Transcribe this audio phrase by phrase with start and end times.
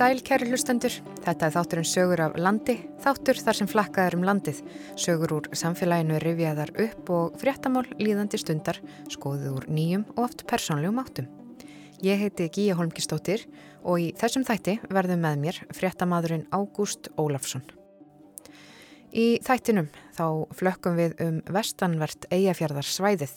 [0.00, 0.94] sæl, kæri hlustendur.
[1.26, 4.62] Þetta er þátturinn sögur af landi, þáttur þar sem flakkaður um landið,
[4.96, 8.78] sögur úr samfélaginu rifjaðar upp og fréttamál líðandi stundar,
[9.12, 11.28] skoðið úr nýjum og oft persónlegum áttum.
[12.00, 13.44] Ég heiti Gíja Holmgistóttir
[13.82, 17.66] og í þessum þætti verðum með mér fréttamadurinn Ágúst Ólafsson.
[19.12, 20.24] Í þættinum þá
[20.56, 23.36] flökkum við um vestanvert eigafjörðar svæðið.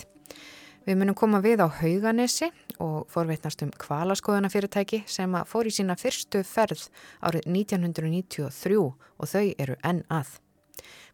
[0.84, 2.50] Við munum koma við á Hauganesi
[2.84, 6.90] og forveitnast um kvalaskoðunafyrirtæki sem að fór í sína fyrstu ferð
[7.24, 10.34] árið 1993 og þau eru enn að.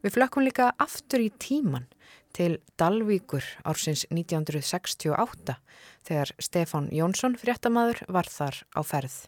[0.02, 1.86] Við flökkum líka aftur í tíman
[2.34, 5.58] til Dalvíkur ársins 1968
[6.08, 9.20] þegar Stefán Jónsson fréttamaður var þar á ferð.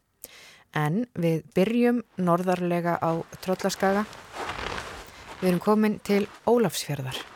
[0.74, 4.08] En við byrjum norðarlega á Tröllaskaga.
[5.42, 7.31] Við erum komin til Ólafsfjörðar.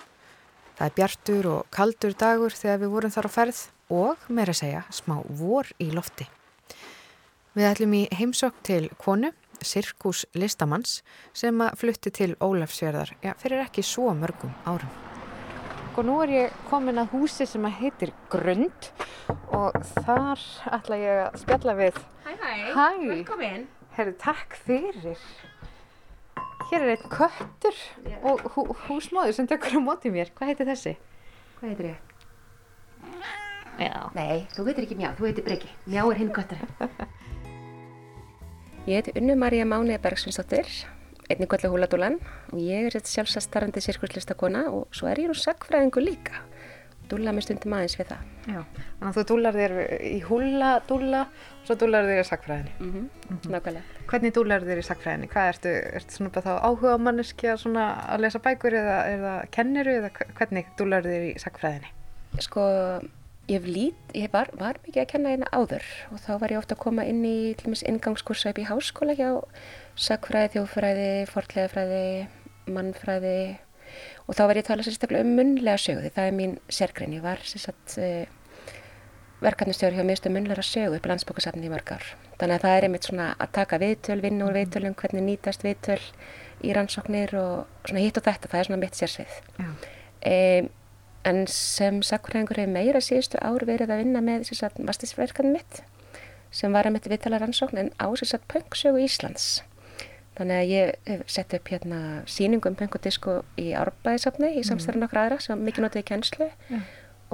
[0.75, 3.61] Það er bjartur og kaldur dagur þegar við vorum þar á ferð
[3.95, 6.27] og, meira að segja, smá vor í lofti.
[7.55, 9.31] Við ætlum í heimsokk til konu,
[9.63, 10.97] Sirkus Listamanns,
[11.33, 14.91] sem að flutti til Ólafsfjörðar ja, fyrir ekki svo mörgum árum.
[15.95, 18.89] Og nú er ég komin að húsi sem að heitir Grund
[19.55, 20.41] og þar
[20.75, 22.01] ætla ég að spjalla við.
[22.25, 22.87] Hæ, hæ, Hæ.
[23.13, 23.63] velkomin.
[23.95, 25.21] Herri, takk fyrir.
[26.71, 27.75] Hér er einn köttur
[28.07, 28.17] Já.
[28.25, 30.31] og hú, húsmóður sem tekur á móti mér.
[30.33, 30.93] Hvað heitir þessi?
[31.59, 31.97] Hvað heitir ég?
[33.85, 33.93] Já.
[34.15, 35.69] Nei, þú heitir ekki Mjá, þú heitir Breki.
[35.85, 36.61] Mjá er hinn göttur.
[38.89, 40.65] ég heiti Unnu María Máni Bergsvinsdóttir,
[41.29, 42.17] einnig kvölda húladúlan
[42.49, 46.41] og ég er sjálfsagt starfandi sirkurslistakona og svo er ég nú sagfræðingu líka.
[47.09, 48.21] Dúlla með stundum aðeins við það.
[48.45, 48.61] Já.
[48.99, 49.73] Þannig að þú dúlar þér
[50.09, 52.73] í húladúla og svo dúlar þér í sakfræðinni.
[52.79, 53.83] Mm Nákvæmlega.
[54.09, 55.29] Hvernig dúlar þér í sakfræðinni?
[55.33, 59.33] Hvað ertu, ertu svona bara þá áhuga manneski að svona að lesa bækur eða, eða
[59.55, 61.91] kenniru eða hve- hvernig dúlar þér í sakfræðinni?
[62.45, 62.63] Sko,
[63.49, 66.61] ég, hef lít, ég var, var mikið að kenna hérna áður og þá var ég
[66.61, 69.29] ofta að koma inn í til dæmis ingangskursa upp í háskóla hjá
[69.95, 72.07] sagfræði, þjóðfræði, fortlegafræði,
[72.75, 73.37] mannfræði
[74.25, 77.15] og þá var ég að tala sérstaklega um munlega sögu því það er mín sérgrein.
[77.17, 78.41] Ég var sérstaklega uh,
[79.43, 82.07] verkefnistjóri hjá miðstöð munlega sögu upp í landsbókasafni í mörg ár.
[82.39, 86.01] Þannig að það er einmitt svona að taka viðtöl, vinna úr viðtölum, hvernig nýtast viðtöl
[86.65, 89.37] í rannsóknir og svona hitt og þetta, það er svona mitt sérsvið.
[90.25, 90.71] Um,
[91.25, 95.81] en sem sakfræðingur hefur meira síðustu ár verið að vinna með að vastisverkanum mitt
[96.55, 99.63] sem var að mitt viðtala rannsókn en á að pönksögu Íslands.
[100.35, 105.21] Þannig að ég hef sett upp hérna síningu um disko í árbæðisafni í samstæðan okkar
[105.21, 106.49] aðra sem mikið notið í kennslu.
[106.69, 106.79] Já.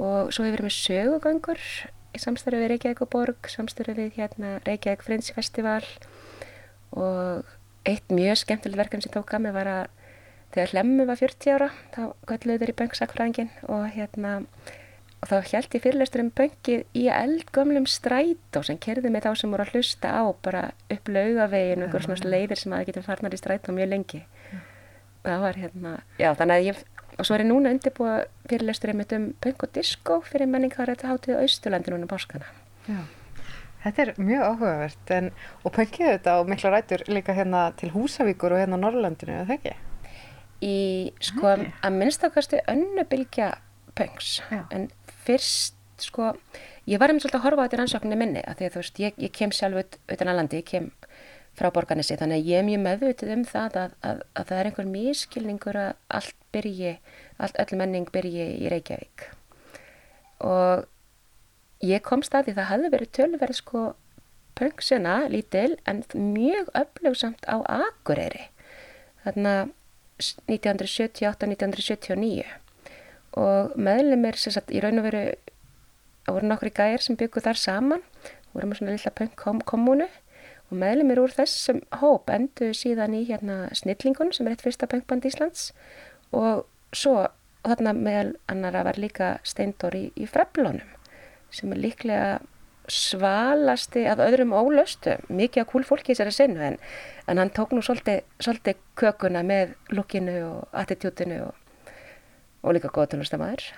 [0.02, 1.64] og svo hefur við með sögugöngur
[2.12, 5.82] í samstæðu við Reykjavík og Borg, samstæðu við hérna Reykjavík Friends Festival.
[6.92, 7.44] Og
[7.88, 9.84] eitt mjög skemmtilegt verkefni sem tók að mig var að
[10.52, 14.32] þegar Hlemmu var 40 ára þá gölluðu þeir í bönksakfræðingin og hérna
[15.22, 19.54] og þá held ég fyrirlestur um bönkið í eldgömlum strætó sem kerði með þá sem
[19.54, 23.06] voru að hlusta á bara upp laugavegin og einhver svona leiðir sem að það getur
[23.06, 24.22] farnar í strætó mjög lengi
[25.22, 28.18] það var hérna, já þannig að ég og svo er ég núna undirbúa
[28.50, 32.48] fyrirlestur einmitt um bönk og disco fyrir menningarrættu hátíð á Austurlandi núna um páskana
[32.88, 33.02] Já.
[33.82, 35.30] Þetta er mjög áhugavert en,
[35.66, 39.56] og pöngið þetta og mikla rætur líka hérna til Húsavíkur og hérna Norrlandinu, eða það
[39.58, 39.74] ekki?
[40.62, 40.76] í
[41.22, 43.52] sko að minnstakastu önnubylgja
[43.98, 44.62] pönks Já.
[44.70, 44.88] en
[45.26, 46.32] fyrst sko
[46.88, 48.80] ég var einmitt svolítið að horfa á þetta í rannsókninni minni að því að þú
[48.82, 50.86] veist ég, ég kem sjálf ut, utan að landi, ég kem
[51.58, 54.66] frá borganessi þannig að ég er mjög meðvitið um það að, að, að það er
[54.68, 56.92] einhver mískilningur að allt byrji,
[57.38, 59.18] allt öll menning byrji í Reykjavík.
[60.48, 60.76] Og
[61.84, 63.80] ég komst að því það hafði verið tölverð sko
[64.58, 68.44] pönksina lítil en mjög öflugsamt á Akureyri.
[69.22, 69.54] Þarna
[70.48, 72.61] 1978-1979
[73.38, 75.24] og meðlumir sem sagt í raun og veru
[76.26, 78.04] það voru nokkri gæjar sem byggu þar saman.
[78.52, 80.08] Voru með svona lilla punk-kommunu
[80.72, 85.26] og meðlumir úr þessum hóp endur síðan í hérna Snillingun sem er eitt fyrsta punkband
[85.28, 85.70] Íslands.
[86.32, 87.26] Og svo
[87.66, 90.88] þarna meðal annara var líka Steindor í, í Freblónum
[91.52, 92.40] sem er líklega
[92.90, 96.78] svalasti af öðrum ólöstu, mikið af kúl fólki í þessari sinnu en,
[97.30, 101.61] en hann tók nú svolítið kökuna með lukkinu og attitútinu og,
[102.62, 103.68] og líka góða tónlistamæður.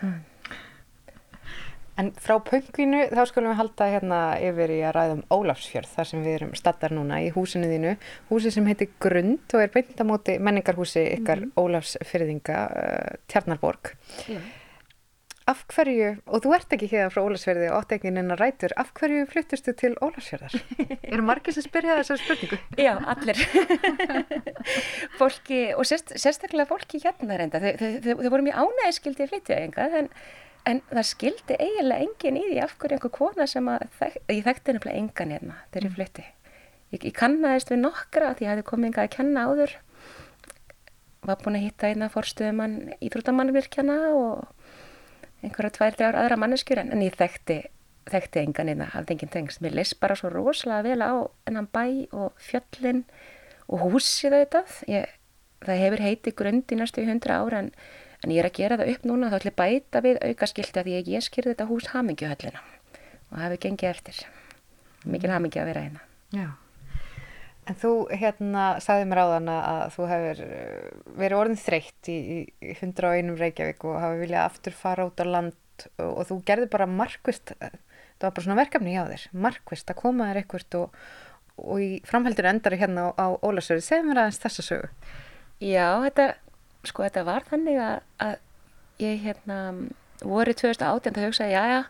[1.94, 6.08] En frá pönginu þá skulum við halda hérna yfir í að ræða um Ólafsfjörð þar
[6.10, 7.92] sem við erum stattar núna í húsinu þínu.
[8.32, 13.94] Húsi sem heitir Grund og er beintamóti menningarhúsi ykkar Ólafsfjörðinga, uh, Tjarnarborg.
[14.26, 14.42] Já.
[15.44, 18.94] Af hverju, og þú ert ekki hérna frá Ólafsfjörði og átt ekki neina rætur, af
[18.96, 20.54] hverju fluttustu til Ólafsfjörðar?
[21.10, 22.56] Eru margir sem spyrja þessar spurningu?
[22.80, 23.42] Já, allir.
[25.20, 29.34] fólki, og sérst, sérstaklega fólki hérna reynda, þau, þau, þau, þau voru mjög ánægiskildi að
[29.34, 30.10] flytja engað, en,
[30.72, 34.44] en það skildi eiginlega engin í því af hverju einhver kona sem að, þek, ég
[34.48, 36.28] þekkti nefnilega engan hérna þegar ég flytti.
[36.96, 39.76] ég, ég kannaðist við nokkra því að ég hefði komið yngað að kenna áður
[41.24, 44.63] var búin að hitta eina fórstuðumann íþróttamannvirkjana og
[45.44, 47.60] einhverja tvær, þrjár aðra manneskjur en, en ég þekkti
[48.10, 51.12] þekkti engan eina, hafði enginn tengst mér leist bara svo rosalega vel á
[51.48, 53.04] ennan bæ og fjöllin
[53.68, 54.74] og húsið auðvitað.
[54.92, 55.14] Ég,
[55.64, 57.70] það hefur heiti grund í næstu hundra ára en,
[58.20, 59.30] en ég er að gera það upp núna.
[59.32, 62.66] Þá ætlum ég bæta við aukaskilti að ég, ég skýrði þetta hús hamingjuhöllina
[63.30, 64.20] og hefur gengið eftir.
[65.08, 66.04] Mikil hamingi að vera hérna.
[66.34, 66.63] Já
[67.64, 72.18] En þú hérna sagði mér á þann að þú hefur eh, verið orðin þreytt í,
[72.20, 76.68] í 101 Reykjavík og hafi viljað aftur fara út á land og, og þú gerði
[76.74, 81.02] bara markvist það var bara svona verkefni hjá þér, markvist að koma þér ekkert og,
[81.60, 84.92] og í framhældur endari hérna á, á Ólasöru segð mér aðeins þessa sögu.
[85.62, 86.28] Já, þetta,
[86.86, 88.36] sko þetta var þannig að, að
[89.02, 89.58] ég hérna
[90.22, 91.80] voru 2018 að hugsa, já já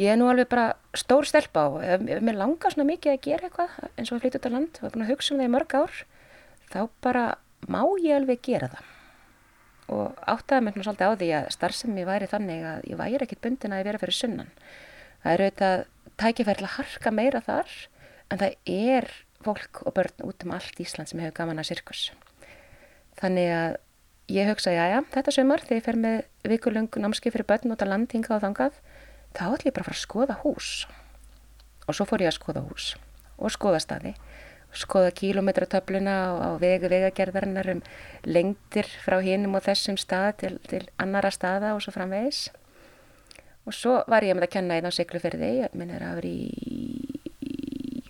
[0.00, 3.22] ég er nú alveg bara stór stelpa á ef, ef mér langar svona mikið að
[3.28, 5.40] gera eitthvað eins og að flytja út á land og er búin að hugsa um
[5.40, 6.00] það í mörg ár
[6.72, 7.24] þá bara
[7.70, 8.92] má ég alveg gera það
[9.94, 13.74] og áttaði mér svolítið á því að starfsemi væri þannig að ég væri ekkit bundin
[13.76, 14.52] að ég vera fyrir sunnan
[15.22, 15.84] það eru auðvitað
[16.20, 17.74] tækifærlega harka meira þar
[18.32, 19.10] en það er
[19.44, 22.04] fólk og börn út um allt Ísland sem hefur gaman að sirkus.
[23.20, 23.76] Þannig að
[24.34, 26.20] ég hugsa, já já, þetta sömur þegar ég fer með
[26.54, 28.78] vikulöngu námskið fyrir börn út á landinga og þangað,
[29.34, 30.70] þá ætlum ég bara að fara að skoða hús.
[31.84, 32.88] Og svo fór ég að skoða hús.
[33.36, 34.14] Og skoða staði,
[34.74, 37.82] skoða kílometratöfluna á vegu vegagerðarinnar um
[38.26, 42.48] lengtir frá hinnum og þessum stað til, til annara staða og svo framvegis.
[43.64, 46.30] Og svo var ég með að kenna einn á Sigluferði ég minn er að vera
[46.30, 47.14] í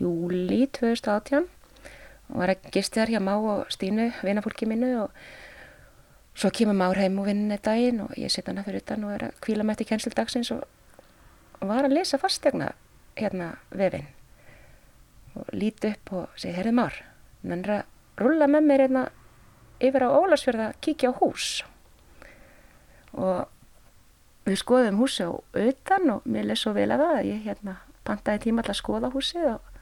[0.00, 1.47] júli 2018
[2.31, 5.11] og var að gisti þar hjá Má og Stínu vinafólki minnu og
[6.35, 9.29] svo kemur Már heim og vinni daginn og ég setja hana fyrir utan og er
[9.29, 10.84] að kvíla með þetta í kjensludagsins og, og
[11.70, 12.72] var að lesa fastegna
[13.19, 14.06] hérna vefinn
[15.34, 16.81] og líti upp og segi, herrið
[17.55, 19.05] er að rulla með mér hérna
[19.82, 21.49] yfir á Ólarsfjörða að kíkja á hús
[23.14, 23.50] og
[24.44, 27.76] við skoðum húsi á auðan og mér leði svo vel að það að ég hérna
[28.05, 29.72] pantaði tíma alltaf að skoða húsi og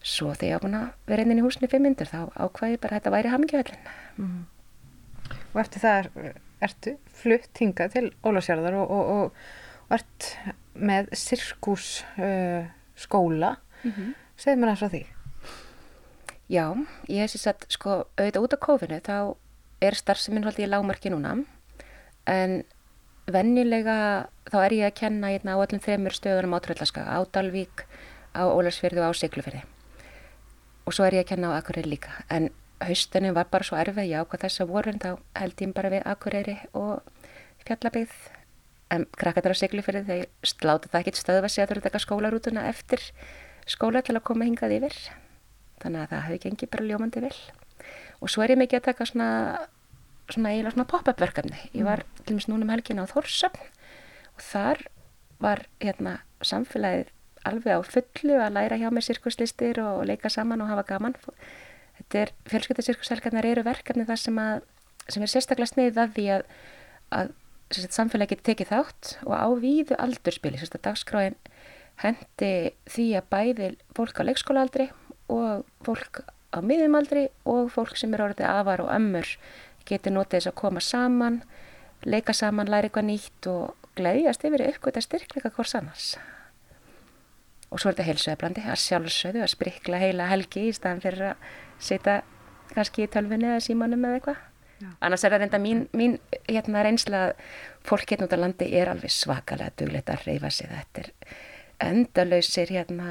[0.00, 2.82] svo þegar ég á búin að vera inn í húsinu fimm myndur þá ákvæði ég
[2.82, 3.84] bara að þetta væri hamingjöðlin
[4.16, 4.40] mm.
[5.50, 9.40] Og eftir það er, ertu flutt hingað til Ólasjárðar og, og, og,
[9.88, 10.28] og ert
[10.80, 12.66] með sirkus uh,
[12.96, 14.14] skóla mm -hmm.
[14.36, 15.06] segð mér það svo því
[16.50, 16.74] Já,
[17.06, 19.36] ég hef sér satt sko auðvitað út á kófinu þá
[19.80, 21.44] er starfseminn haldið í lágmarki núna
[22.26, 22.64] en
[23.30, 27.84] vennilega þá er ég að kenna hérna á öllum þreymur stöðunum á Tröllaskaga, á Dalvík,
[28.34, 29.62] á Ólarsfjörðu og á Siglufjörði.
[30.86, 32.12] Og svo er ég að kenna á Akureyri líka.
[32.30, 32.50] En
[32.82, 36.06] haustunum var bara svo erfið, já, hvað þess að voru, þá held ég bara við
[36.10, 37.02] Akureyri og
[37.66, 38.14] Fjallabíð.
[38.90, 42.02] En krakkaður á Siglufjörði, þeir sláta það ekkit stöðu að segja að eru að taka
[42.02, 43.04] skólarútuna eftir
[43.70, 44.96] skóla til að koma hingað yfir.
[45.80, 47.36] Þannig að það hefði gengið bara ljómandi vel.
[48.20, 49.28] Og svo er ég mikið að taka svona
[50.30, 51.58] svona svona pop-up verkefni.
[51.74, 52.24] Ég var mm.
[52.24, 53.62] til og meins núna um helgin á Þórsöfn
[54.36, 54.84] og þar
[55.40, 57.10] var hérna samfélagið
[57.48, 61.16] alveg á fullu að læra hjá með sirkuslistir og leika saman og hafa gaman.
[61.98, 64.62] Þetta er, fjölskyldasirkushelgarnar eru verkefni þar sem, að,
[65.08, 66.44] sem er sérstaklega sniðið að því að,
[67.16, 67.32] að
[67.70, 70.58] samfélagi getur tekið þátt og á víðu aldurspili.
[70.58, 71.38] Sérstaklega dagskráin
[72.00, 72.52] hendi
[72.90, 74.88] því að bæði fólk á leikskólaaldri
[75.30, 79.28] og fólk á miðjumaldri og fólk sem er orðið afar og ömmur
[79.86, 81.40] geti notið þess að koma saman,
[82.04, 86.10] leika saman, læra eitthvað nýtt og gleyðjast yfir uppgöta styrkleika hvors annars.
[87.70, 91.50] Og svo er þetta heilsuðablandi, að sjálfsögðu að sprikla heila helgi í staðan fyrir að
[91.78, 92.20] setja
[92.72, 94.40] kannski í tölfunni eða símanum eða eitthvað.
[95.00, 96.18] Annars er það reynda mín, mín
[96.48, 97.32] hérna, reynsla að
[97.86, 100.70] fólk hérna út á landi er alveg svakalega duglegt að reyfa sig.
[100.70, 101.10] Þetta er
[101.90, 103.10] endalausir hérna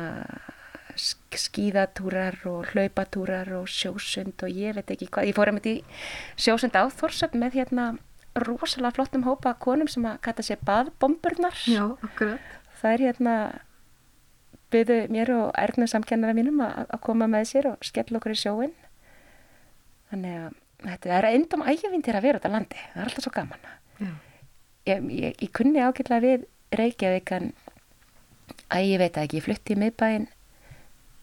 [0.99, 5.75] skíðatúrar og hlaupatúrar og sjósund og ég veit ekki hvað, ég fór að myndi
[6.35, 7.85] sjósund á Þorsöp með hérna
[8.39, 11.55] rosalega flottum hópa konum sem að kata sér baðbomburnar.
[11.69, 12.53] Já, akkurat.
[12.81, 13.35] Það er hérna
[14.73, 18.39] byggðu mér og erfnum samkennara mínum að, að koma með sér og skella okkur í
[18.39, 18.75] sjóin
[20.09, 22.81] Þannig að þetta er eindum ægjavín til að vera þetta landi.
[22.93, 23.69] Það er alltaf svo gaman.
[24.87, 26.45] Ég, ég, ég kunni ágjörlega við
[26.79, 27.51] Reykjavík en
[28.73, 30.27] að ég veit ekki, ég flutti í miðbæinn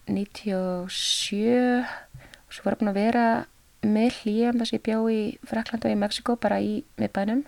[0.07, 3.27] 97 og svo var ég búin að vera
[3.87, 7.45] með hlýjum þess að ég bjó í Frakland og í Mexiko bara í miðbænum.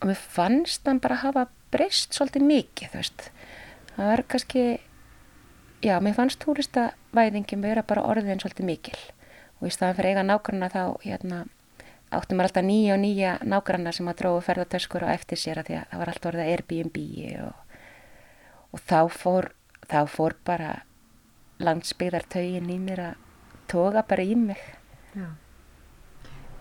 [0.00, 3.26] Og mér fannst hann bara hafa breyst svolítið mikið þú veist.
[3.94, 4.64] Það var kannski
[5.84, 9.00] já, mér fannst túristavæðingin vera bara orðin svolítið mikil
[9.60, 11.40] og í staðan fyrir eiga nákvæmna þá hérna
[12.10, 15.70] áttum maður alltaf nýja og nýja nákvæmna sem að dróðu ferðartöskur og eftir sér að
[15.70, 17.00] því að það var alltaf orðið Airbnb
[17.44, 17.78] og,
[18.74, 19.50] og þá fór
[19.90, 20.72] þá fór bara
[21.60, 23.14] landsbyggðartögin í mér að
[23.70, 24.60] toga bara í mig.
[25.14, 25.28] Já.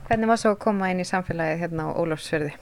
[0.10, 2.54] Hvernig var svo að koma inn í samfélagið hérna á Ólafsfjörði?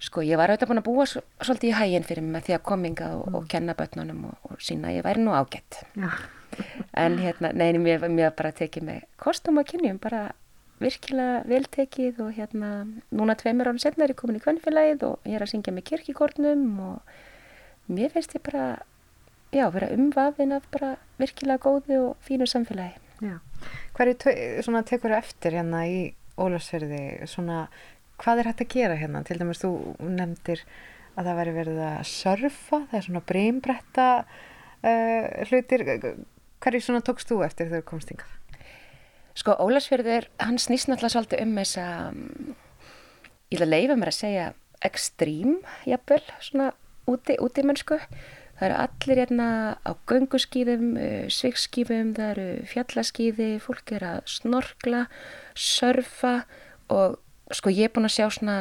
[0.00, 2.66] Sko ég var auðvitað búin að búa svolítið í hæginn fyrir mig með því að
[2.70, 3.38] kominga og, mm.
[3.38, 5.82] og kenna börnunum og, og sína að ég væri nú ágætt.
[6.96, 10.30] En hérna, neini, mér, mér bara tekið mig kostum og kynjum, bara
[10.80, 12.70] virkilega veltekið og hérna,
[13.12, 15.88] núna tveimur árum setna er ég komin í kvönnfélagið og ég er að syngja með
[15.90, 18.80] kirkikórnum og mér finnst ég bara,
[19.52, 22.96] já, vera umvafin af bara virkilega góðu og fínu samfélagi.
[23.20, 23.36] Já.
[24.00, 25.98] Er svona tekur eftir hérna í
[26.40, 27.66] Ólarsferði, svona
[28.20, 29.20] hvað er hægt að gera hérna?
[29.26, 30.62] Til dæmis þú nefndir
[31.18, 35.84] að það væri verið að surfa, það er svona breymbretta uh, hlutir.
[36.60, 38.32] Hverju svona tókst þú eftir þegar komst yngar?
[39.38, 42.18] Sko Ólarsfjörður, hann snýst náttúrulega svolítið um þess að,
[43.48, 44.44] ég vil að leifa mér að segja
[44.84, 45.54] ekstrím,
[45.88, 46.68] jafnvel, svona
[47.08, 48.00] úti, úti mennsku.
[48.58, 49.48] Það eru allir hérna
[49.80, 55.06] á gönguskýðum, uh, svikskýðum, það eru fjallaskýði, fólk er að snorkla,
[55.56, 56.34] surfa
[56.92, 57.16] og
[57.56, 58.58] sko ég er búin að sjá svona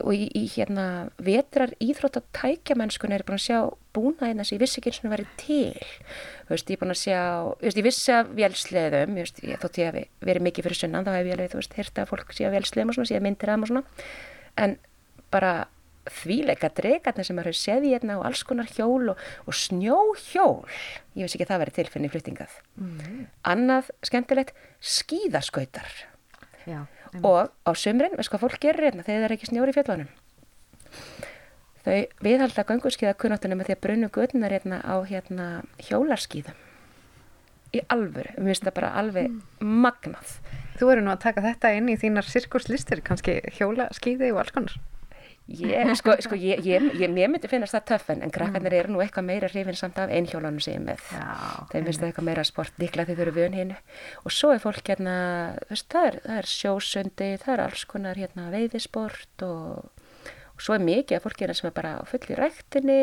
[0.00, 0.86] og í, í hérna
[1.22, 3.58] vetrar íþróttatækjamennskun er búin að sjá
[3.92, 5.88] búna hérna sem ég vissi ekki eins og verið til.
[6.46, 7.20] Þú veist, ég er búin að sjá
[7.60, 11.12] veist, ég vissi að vélsleðum veist, ég, þótt ég hef verið mikið fyrir sunnan þá
[11.16, 13.26] hef ég alveg, þú veist, hérta að fólk sé að vélsleðum og svona, sé að
[13.26, 14.08] myndir aðeins og svona.
[14.62, 14.76] En
[15.32, 15.52] bara
[16.12, 20.64] þvíleika dregarnir sem eru seði hérna og alls konar hjól og, og snjóhjól.
[21.14, 22.96] Ég vissi ekki að það verið tilfinni fluttingað mm.
[22.98, 23.28] -hmm.
[23.52, 25.92] annað skemmtilegt skíðaskautar.
[26.66, 26.86] Já
[27.20, 30.10] og á sömrin, veist hvað fólk gerir hérna þegar það er ekki snjóri í fjallanum
[31.82, 35.48] þau viðhalda gangurskíða kunnáttunum með því að brunnu gödunar hérna á hérna
[35.82, 36.60] hjólarskíðum
[37.72, 39.76] í alvöru, við finnst það bara alveg mm.
[39.82, 40.32] magnað.
[40.76, 44.76] Þú eru nú að taka þetta inn í þínar sirkurslistir kannski hjólaskíði og alls konar
[45.50, 49.26] Ég, sko, sko, ég, ég, ég myndi finnast það töffen en krakkarnir eru nú eitthvað
[49.26, 51.02] meira hrifin samt af einhjólanum sem ég með.
[51.72, 53.72] Þeim finnst það eitthvað meira sport, líklega þeir eru vun hinn
[54.22, 55.16] og svo er fólk hérna
[55.66, 60.04] veist, það, er, það er sjósundi, það er alls konar hérna veiðisport og,
[60.54, 63.00] og svo er mikið af fólk hérna sem er bara full í rættinni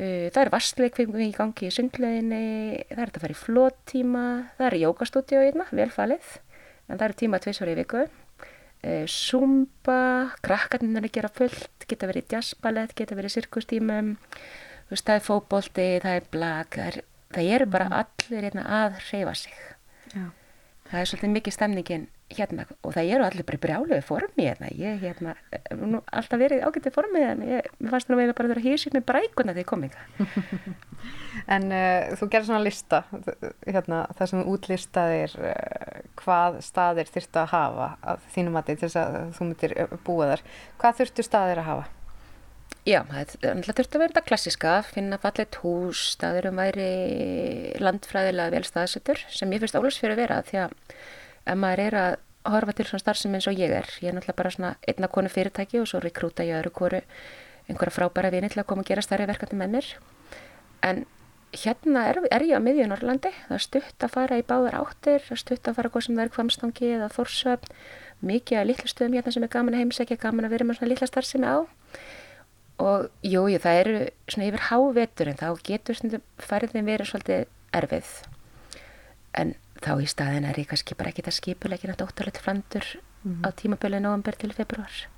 [0.00, 2.44] uh, það er vastleikving í gangi í sundleginni
[2.88, 4.24] það er að fara í flóttíma
[4.56, 6.32] það er jókastúdíu hérna, velfalið
[6.88, 8.08] en það eru tíma tviðsvar í viku
[8.82, 14.14] e, zumba, krakkarnir að gera fullt, geta verið jazzballett, geta verið sirkustímum,
[14.90, 17.98] það er fókbólti, það er blag, það, er, eru bara mm.
[18.00, 19.60] allir hérna, að hreyfa sig.
[20.14, 20.24] Já.
[20.90, 24.70] Það er svolítið mikið stemningin hérna og það eru allir bara brjáluði formi hérna.
[24.76, 25.34] Ég hérna,
[26.12, 29.64] alltaf verið ágættið formi en ég fannst það að bara vera hýrsið með brækuna þegar
[29.64, 30.08] ég kom ykkar.
[31.48, 32.98] En uh, þú gerir svona lista,
[33.64, 39.16] hérna, það sem útlistaðir uh, hvað staðir þurftu að hafa að þínum að þess að
[39.38, 40.44] þú myndir búa þar.
[40.82, 41.88] Hvað þurftu staðir að hafa?
[42.88, 43.32] Já, það
[43.76, 46.90] þurftu að vera þetta klassiska, finna fallet hús, staðir um væri
[47.80, 50.76] landfræðilega vel staðsettur sem ég finnst álagsfjör að vera því að
[51.46, 52.16] ef maður er að
[52.50, 55.28] horfa til svona starfsum eins og ég er, ég er náttúrulega bara svona einna konu
[55.28, 57.00] fyrirtæki og svo rekrúta ég öðru kóru
[57.68, 59.88] einhverja frábæra vini til að koma og gera starri verkefni með mér.
[60.86, 61.04] En
[61.52, 65.22] hérna er, er ég á miðjun Orlandi, það er stutt að fara í báðar áttir,
[65.26, 67.76] það er stutt að fara hvað sem það er kvamstangi eða þórsöfn,
[68.30, 70.92] mikið að litlu stöðum hérna sem er gaman að heimsækja, gaman að vera með svona
[70.92, 71.58] litla starfsemi á.
[72.80, 73.96] Og jújú, jú, það eru
[74.30, 78.12] svona yfir hávetur en þá getur svona færðin verið svolítið erfið.
[79.40, 82.86] En þá í staðin er ég kannski bara ekki það skipulegin að dóttalegt flandur
[83.24, 83.40] mm.
[83.44, 85.08] á tímabölu november til februar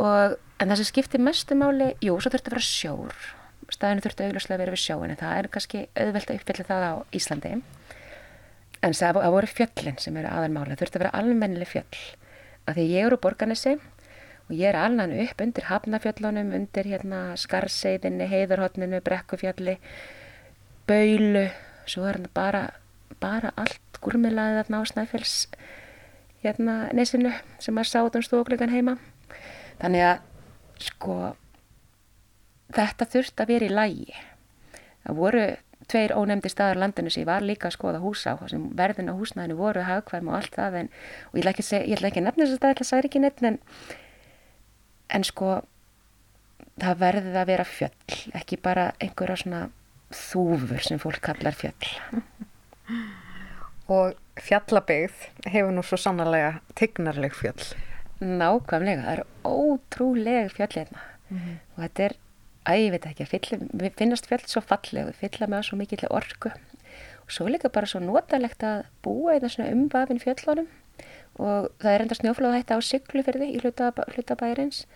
[0.00, 3.14] og en það sem skiptir mestu máli, jú, svo þurft að vera sjór.
[3.72, 6.84] Staðinu þurfti augljóslega að vera við sjóin en það er kannski auðvelt að uppfylla það
[6.84, 7.54] á Íslandi.
[8.82, 12.02] En það voru fjöllin sem eru aðalmála þurfti að vera almennileg fjöll.
[12.66, 17.22] Af því ég eru úr Borganissi og ég er alnan upp undir Hafnafjöllunum undir hérna
[17.38, 19.78] Skarseiðinni Heiðarhotninu, Brekkufjalli
[20.88, 21.46] Baulu.
[21.86, 22.68] Svo er hann bara,
[23.20, 25.36] bara allt gurmilaðið af násnæfels
[26.42, 28.96] hérna nesinu sem að sátum stóklegan heima
[29.82, 30.18] þannig að
[30.82, 31.16] sko
[32.76, 34.22] þetta þurft að vera í lægi.
[35.02, 35.44] Það voru
[35.90, 39.18] tveir ónefndi staðar landinu sem ég var líka að skoða húsa á, sem verðin á
[39.18, 40.90] húsnaðinu voru hagkvæm og allt það en,
[41.30, 41.66] og ég ætla ekki,
[41.96, 43.58] ætla að nefna þess að það særi ekki nefn en,
[45.18, 45.50] en sko
[46.80, 49.64] það verði að vera fjöll, ekki bara einhverja svona
[50.12, 51.92] þúfur sem fólk kallar fjöll.
[53.92, 57.72] Og fjallabegð hefur nú svo sannlega tignarleg fjöll.
[58.22, 61.00] Nákvæmlega, það eru ótrúlega fjöll hérna.
[61.28, 61.56] Mm -hmm.
[61.76, 62.14] og þetta er
[62.68, 66.52] að ég veit ekki, fyll, finnast fjöld svo fallegu, fylla með svo mikill orgu
[67.22, 70.68] og svo líka bara svo notalegt að búa í þessuna umvafin fjöllunum.
[71.40, 74.86] Og það er enda snjóflóða hætti á syklufyrði í hlutabæðirins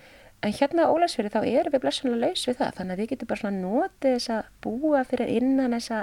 [0.44, 2.74] en hérna á Ólarsfyrði þá erum við blessunlega laus við það.
[2.76, 6.02] Þannig að við getum bara svona notið þess að búa fyrir innan þessa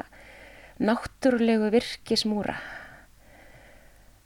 [0.82, 2.58] náttúrulegu virkismúra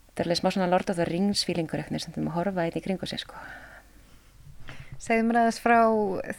[0.08, 2.66] þetta er alveg smá svona Lord of the Rings fílingur eitthvað sem þú maður horfa
[2.66, 3.40] eitthvað í kringu sig sko
[4.98, 5.76] Segðum ræðast frá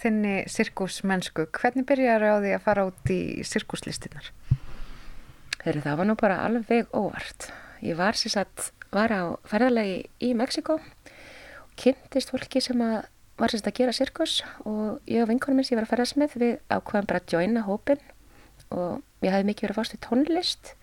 [0.02, 1.46] þinni sirkusmennsku.
[1.56, 4.26] Hvernig byrjar á því að fara út í sirkuslistinnar?
[5.62, 7.48] Þegar það var nú bara alveg óvart.
[7.80, 13.08] Ég var sérstætt, var á ferðalagi í Mexiko og kynntist fólki sem að
[13.40, 14.36] var sérstætt að gera sirkus
[14.68, 17.64] og ég og vinkonum minns ég var að ferðast með við ákveðan bara að joina
[17.64, 18.04] hópin
[18.76, 20.74] og ég hafði mikið verið að fást í tónlist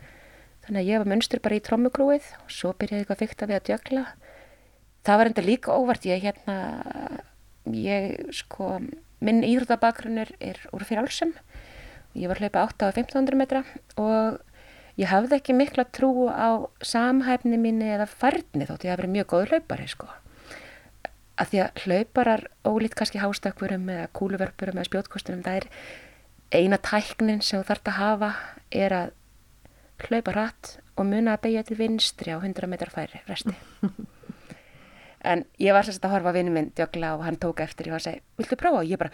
[0.67, 3.67] þannig að ég var munstur bara í trommugrúið og svo byrjaði eitthvað fyrta við að
[3.71, 4.05] djögla.
[5.07, 6.57] Það var enda líka óvart, ég hérna
[7.73, 8.77] ég sko,
[9.25, 11.33] minn íþrótabakgrunnur er úr fyrir allsum
[12.17, 13.63] ég var hlaupa 8 á 1500 metra
[14.01, 14.39] og
[15.01, 19.29] ég hafði ekki mikla trú á samhæfni mínu eða færni þótt ég hafði verið mjög
[19.33, 20.09] góð hlaupari sko
[21.37, 25.69] að því að hlauparar ólít kannski hástakvurum eða kúluverpurum eða spjótkosturum það er
[26.55, 28.33] eina tæknin sem þú þarfst að hafa
[28.71, 29.15] er að
[30.07, 33.57] hlaupa rætt og muna að beigja til vinstri á 100 metrar færi resti.
[35.27, 37.97] En ég var sérst að horfa að vinnu minn djögla og hann tók eftir og
[37.97, 38.85] hann segi, viltu prófa?
[38.85, 39.11] og ég bara,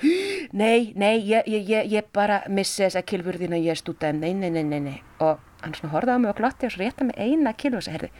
[0.53, 4.51] nei, nei, ég, ég, ég, ég bara missi þessa kilvurðina ég er stútaði, nei, nei,
[4.53, 4.99] nei, nei, nei.
[5.25, 7.87] Og hann svona horfaði á mig og glotti og svo rétta mig eina kilvur og
[7.87, 8.11] segi, herði,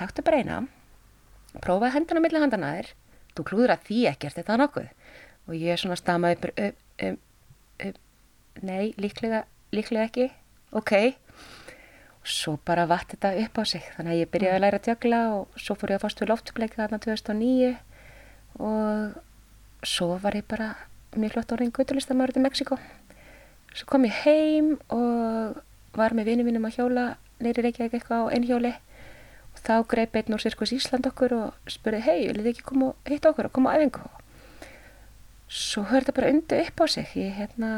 [0.00, 0.58] taktu bara eina
[1.62, 2.90] prófaði hendana millir handana þér
[3.36, 4.90] þú klúður að því ekkert, þetta er nokkuð?
[5.46, 7.24] Og ég svona stamaði upp, upp, upp
[8.66, 10.28] nei, líklega, líklega ekki.
[10.76, 10.92] Ok.
[12.28, 13.84] Svo bara vatt þetta upp á sig.
[13.96, 16.32] Þannig að ég byrjaði að læra að tjögla og svo fór ég að fást við
[16.32, 17.74] loftupleika þarna 2009
[18.58, 20.72] og svo var ég bara
[21.16, 22.78] mjög flott orðin gutulistamæður til Mexiko
[23.78, 25.58] svo kom ég heim og
[25.96, 27.04] var með vinið mínum að hjóla
[27.42, 28.72] neyri Reykjavík eitthvað á einhjóli
[29.52, 32.90] og þá greip einn úr Sirkus Ísland okkur og spurði hei, viljið þið ekki koma
[32.92, 34.10] og hitta okkur og koma á æfingu?
[35.48, 37.12] Svo hörði það bara undu upp á sig.
[37.16, 37.70] Ég hérna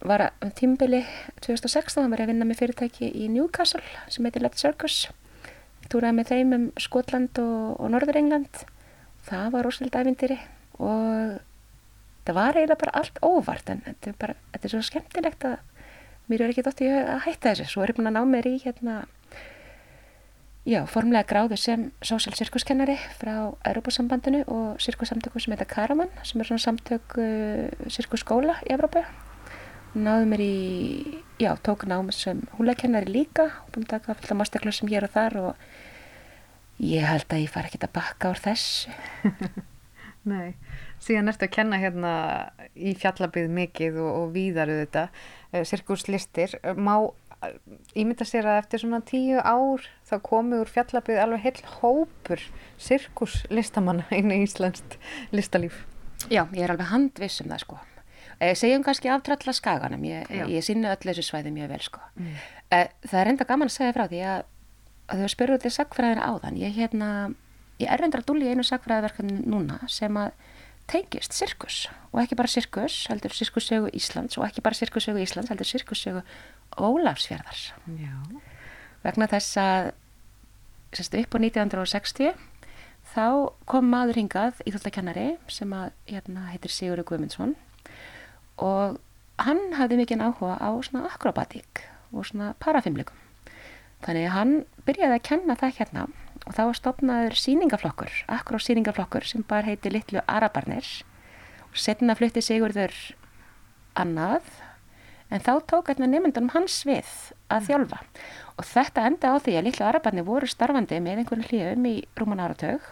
[0.00, 1.02] var um tímbili
[1.42, 3.82] 2016 þá var ég að vinna með fyrirtæki í Newcastle
[4.12, 5.08] sem heitir Left Circus.
[5.90, 8.64] Túraði með þeim um Skotland og, og Norður England
[9.28, 10.38] það var rosalega ævindiri
[10.78, 11.38] og
[12.28, 15.56] það var eiginlega bara allt óvart en þetta er bara, þetta er svo skemmtilegt að
[16.28, 17.70] mér er ekki dótt í að hætta þessu.
[17.72, 18.98] Svo er ég búin að ná mér í hérna
[20.68, 26.50] já, formlega gráðu sem social sirkuskennari frá Europasambandinu og sirkussamtöku sem heita Karaman sem er
[26.50, 29.02] svona samtök uh, sirkusskóla í Evrópu
[30.02, 30.54] náðu mér í,
[31.42, 35.38] já, tók námi sem húlakennari líka búin að taka fullt af masterklassum hér og þar
[35.42, 35.64] og
[36.82, 38.94] ég held að ég far ekki að bakka úr þessu.
[40.32, 40.54] Nei,
[41.02, 42.12] síðan ertu að kenna hérna
[42.74, 45.08] í fjallabið mikið og, og víðaru þetta,
[45.54, 47.08] uh, sirkuslistir, má
[47.94, 52.42] ímynda sér að eftir svona tíu ár þá komið úr fjallabið alveg heil hópur
[52.82, 54.98] sirkuslistamanna inn í Íslandst
[55.34, 55.84] listalíf.
[56.26, 57.78] Já, ég er alveg handviss um það sko.
[58.38, 62.02] Eh, segjum kannski aftralla skaganum, ég, ég sinni öll þessu svæði mjög vel sko.
[62.14, 62.36] Mm.
[62.70, 64.44] Eh, það er enda gaman að segja frá því að,
[65.10, 67.10] að þau spyrur til sagfræðina áðan, ég, hérna,
[67.82, 70.30] ég er enda að dúli í einu sagfræðiverkefni núna sem að
[70.88, 75.68] tengist sirkus og ekki bara sirkus, heldur sirkussögu Íslands og ekki bara sirkussögu Íslands, heldur
[75.68, 76.22] sirkussögu
[76.78, 77.72] Ólafsfjörðars.
[77.98, 78.14] Já.
[79.02, 79.90] Vegna þess að
[80.94, 82.38] sérstu, upp á 1960
[83.12, 83.26] þá
[83.68, 87.58] kom maður hingað íþjóttakennari sem að hérna, heitir Sigurður Guðmundsson
[88.58, 88.98] og
[89.38, 93.16] hann hafði mikið áhuga á svona akrobatík og svona parafimlikum.
[94.04, 94.54] Þannig að hann
[94.86, 96.06] byrjaði að kenna það hérna
[96.46, 100.86] og þá stopnaður síningaflokkur, akrosíningaflokkur sem bara heiti Littlu Arabarnir.
[101.68, 102.94] Og setna flutti Sigurður
[103.98, 104.46] annað
[105.28, 107.08] en þá tók hérna nefndunum hans við
[107.52, 108.00] að þjálfa.
[108.56, 112.44] Og þetta enda á því að Littlu Arabarnir voru starfandi með einhvern hljöfum í rúman
[112.46, 112.86] áratög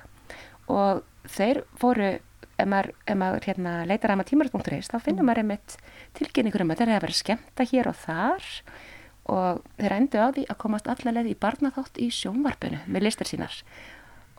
[0.72, 2.16] og þeir voru
[2.56, 5.30] ef maður, ef maður hérna, leitar að maður tímurðbúntur.is þá finnum mm.
[5.30, 5.76] maður einmitt
[6.18, 8.48] tilkynningur um að þeir hafa verið skemmta hér og þar
[9.36, 13.60] og þeir endu á því að komast allaveg í barnaþátt í sjónvarpinu með listar sínar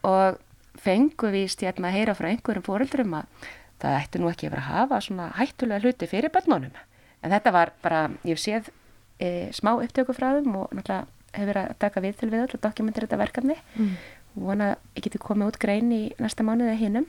[0.08, 0.40] og
[0.80, 3.48] fengu víst hérna að heyra frá einhverjum fóröldurum að
[3.82, 6.78] það ætti nú ekki að vera að hafa svona hættulega hluti fyrir börnunum
[7.22, 8.72] en þetta var bara, ég séð
[9.20, 11.06] e, smá upptöku frá þeim og náttúrulega
[11.38, 13.94] hefur verið að taka við til við öll og dokumentir þetta verkefni mm.
[14.38, 17.08] og vona ég geti komið út grein í næsta mánuði hinnum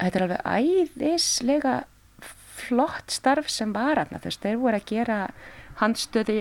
[0.00, 1.74] þetta er alveg æðislega
[2.54, 5.18] flott starf sem var aðna þess þeir voru að gera
[5.80, 6.38] handstöði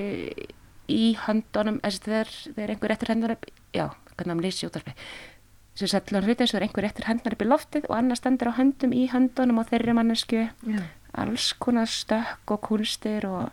[0.91, 3.37] í höndunum þeir er einhver eftir hendunar
[3.73, 4.93] já, hvernig hann lýsi útvarfi
[5.73, 8.57] sem sætlan hluti og er einhver eftir hendunar upp í loftið og annar standir á
[8.59, 10.91] höndum í höndunum og þeirri mannesku yeah.
[11.17, 13.49] alls konar stökk og kunstir og,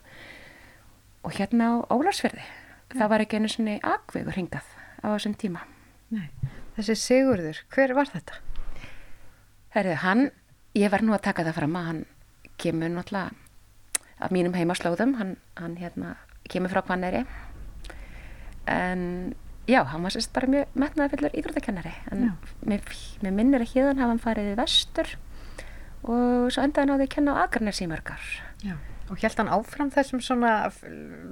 [1.25, 2.99] og hérna á Ólarsferði yeah.
[2.99, 4.69] það var ekki einu svoni akvegur hingað
[5.01, 5.65] á þessum tíma
[6.11, 6.29] Nei.
[6.75, 8.41] Þessi Sigurður, hver var þetta?
[9.74, 10.24] Herðu, hann,
[10.74, 12.00] ég verð nú að taka það fram að hann
[12.61, 13.30] kemur náttúrulega
[14.20, 16.16] af mínum heimaslóðum, hann, hann hérna
[16.50, 17.22] kemur frá Hvanneri
[18.68, 19.35] en
[19.70, 21.92] já, hann var sérst bara mjög metnaðarfyllur íþróttakennari.
[22.12, 22.33] En
[22.66, 22.83] mér,
[23.22, 25.14] mér minnir að híðan hafa hann farið í vestur
[26.00, 28.22] og svo endaði því að kenna á Akarnes í mörgar
[28.64, 28.74] Já,
[29.12, 30.54] og held hann áfram þessum svona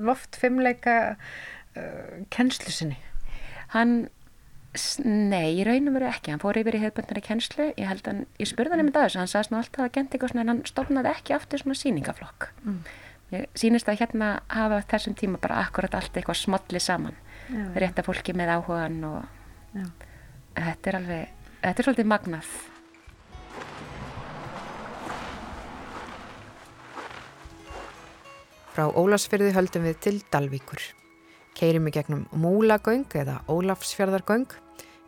[0.04, 2.98] loftfimleika uh, kennslu sinni?
[3.72, 4.08] Hann
[5.04, 8.48] Nei, í raunum veru ekki, hann fór yfir í hefðbundnari kennslu, ég held að, ég
[8.50, 10.60] spurði hann um þetta þessu, hann sagðist nú alltaf að genta eitthvað svona en hann
[10.68, 12.50] stofnaði ekki aftur svona síningaflokk.
[12.66, 12.82] Mm.
[13.32, 17.16] Ég sínist að hérna hafa þessum tíma bara akkurat allt eitthvað smotli saman,
[17.48, 17.64] Já.
[17.80, 19.24] rétta fólki með áhugan og
[19.72, 19.86] Já.
[20.60, 22.52] þetta er alveg, þetta er svolítið magnað.
[28.76, 30.97] Frá Ólasfyrði höldum við til Dalvíkur.
[31.58, 34.46] Keirum í gegnum Múlagöng eða Ólafsfjörðargöng,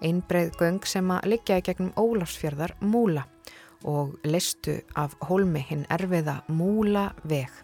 [0.03, 3.23] einbreið göng sem að liggja í gegnum Ólafsfjörðar Múla
[3.87, 7.55] og listu af hólmi hinn erfiða Múla veg.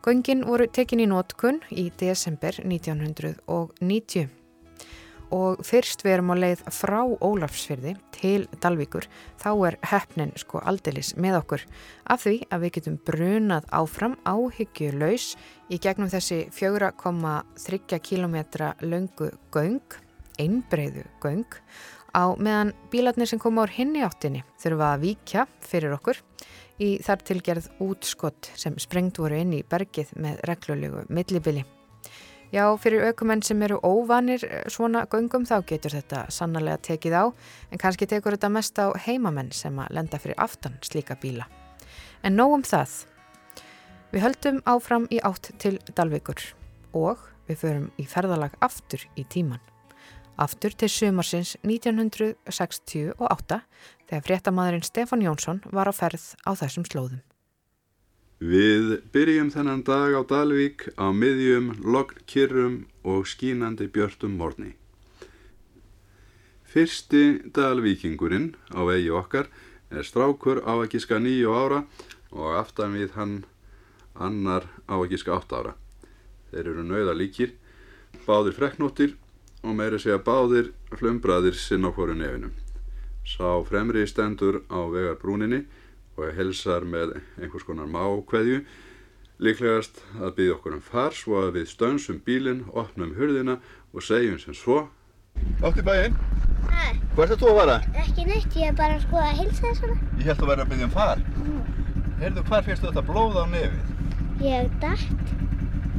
[0.00, 4.37] Göngin voru tekin í nótkunn í desember 1990
[5.34, 9.08] og fyrst við erum á leið frá Ólafsfyrði til Dalvíkur
[9.40, 11.64] þá er hefnin sko aldilis með okkur
[12.10, 15.30] af því að við getum brunað áfram áhyggjuleus
[15.68, 18.36] í gegnum þessi 4,3 km
[18.80, 19.98] löngu göng,
[20.38, 21.58] einbreyðu göng
[22.16, 26.22] á meðan bílarnir sem koma á hinni áttinni þurfa að víkja fyrir okkur
[26.82, 31.66] í þar tilgerð útskott sem sprengt voru inn í bergið með reglulegu millibili.
[32.48, 37.24] Já, fyrir aukumenn sem eru óvanir eh, svona göngum þá getur þetta sannarlega tekið á
[37.68, 41.44] en kannski tekur þetta mest á heimamenn sem að lenda fyrir aftan slíka bíla.
[42.24, 43.04] En nóg um það.
[44.14, 46.40] Við höldum áfram í átt til Dalvíkur
[46.96, 49.60] og við förum í ferðalag aftur í tíman.
[50.40, 53.60] Aftur til sumarsins 1968
[54.08, 57.20] þegar fréttamaðurinn Stefan Jónsson var á ferð á þessum slóðum.
[58.38, 64.76] Við byrjum þennan dag á Dalvík á miðjum, loggkyrrum og skínandi björtum morni.
[66.62, 69.48] Fyrsti Dalvíkingurinn á vegi okkar
[69.90, 71.82] er strákur á að gíska nýju ára
[72.30, 73.42] og aftan við hann
[74.14, 75.74] annar á að gíska átt ára.
[76.54, 77.56] Þeir eru nauða líkir,
[78.22, 79.16] báðir freknóttir
[79.66, 82.54] og meiri segja báðir flumbraðir sinn á hverju nefnum.
[83.26, 85.64] Sá fremri stendur á vegarbrúninni
[86.18, 88.64] og helsar með einhvers konar mákveðju
[89.38, 93.60] líklegast að byggja okkur um far svo að við stönsum bílinn, opnum hurðina
[93.94, 94.88] og segjum sem svo
[95.62, 96.16] Átt í bæinn?
[96.66, 96.96] Hæ?
[97.14, 97.76] Hvert er þú að vara?
[98.02, 99.98] Ekki neitt, ég er bara að hilsa það svona.
[100.18, 101.22] Ég held að vera að byggja um far.
[101.38, 101.60] Mm.
[102.18, 103.92] Heyrðu, hvar fyrstu þetta blóð á nefið?
[104.42, 105.32] Ég dætt.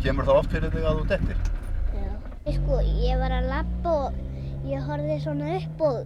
[0.03, 1.41] Kemur það oft fyrir þig að þú dettir?
[1.95, 2.09] Já.
[2.49, 4.19] Ég sko, ég var að lappa og
[4.67, 5.97] ég horfið svona upp og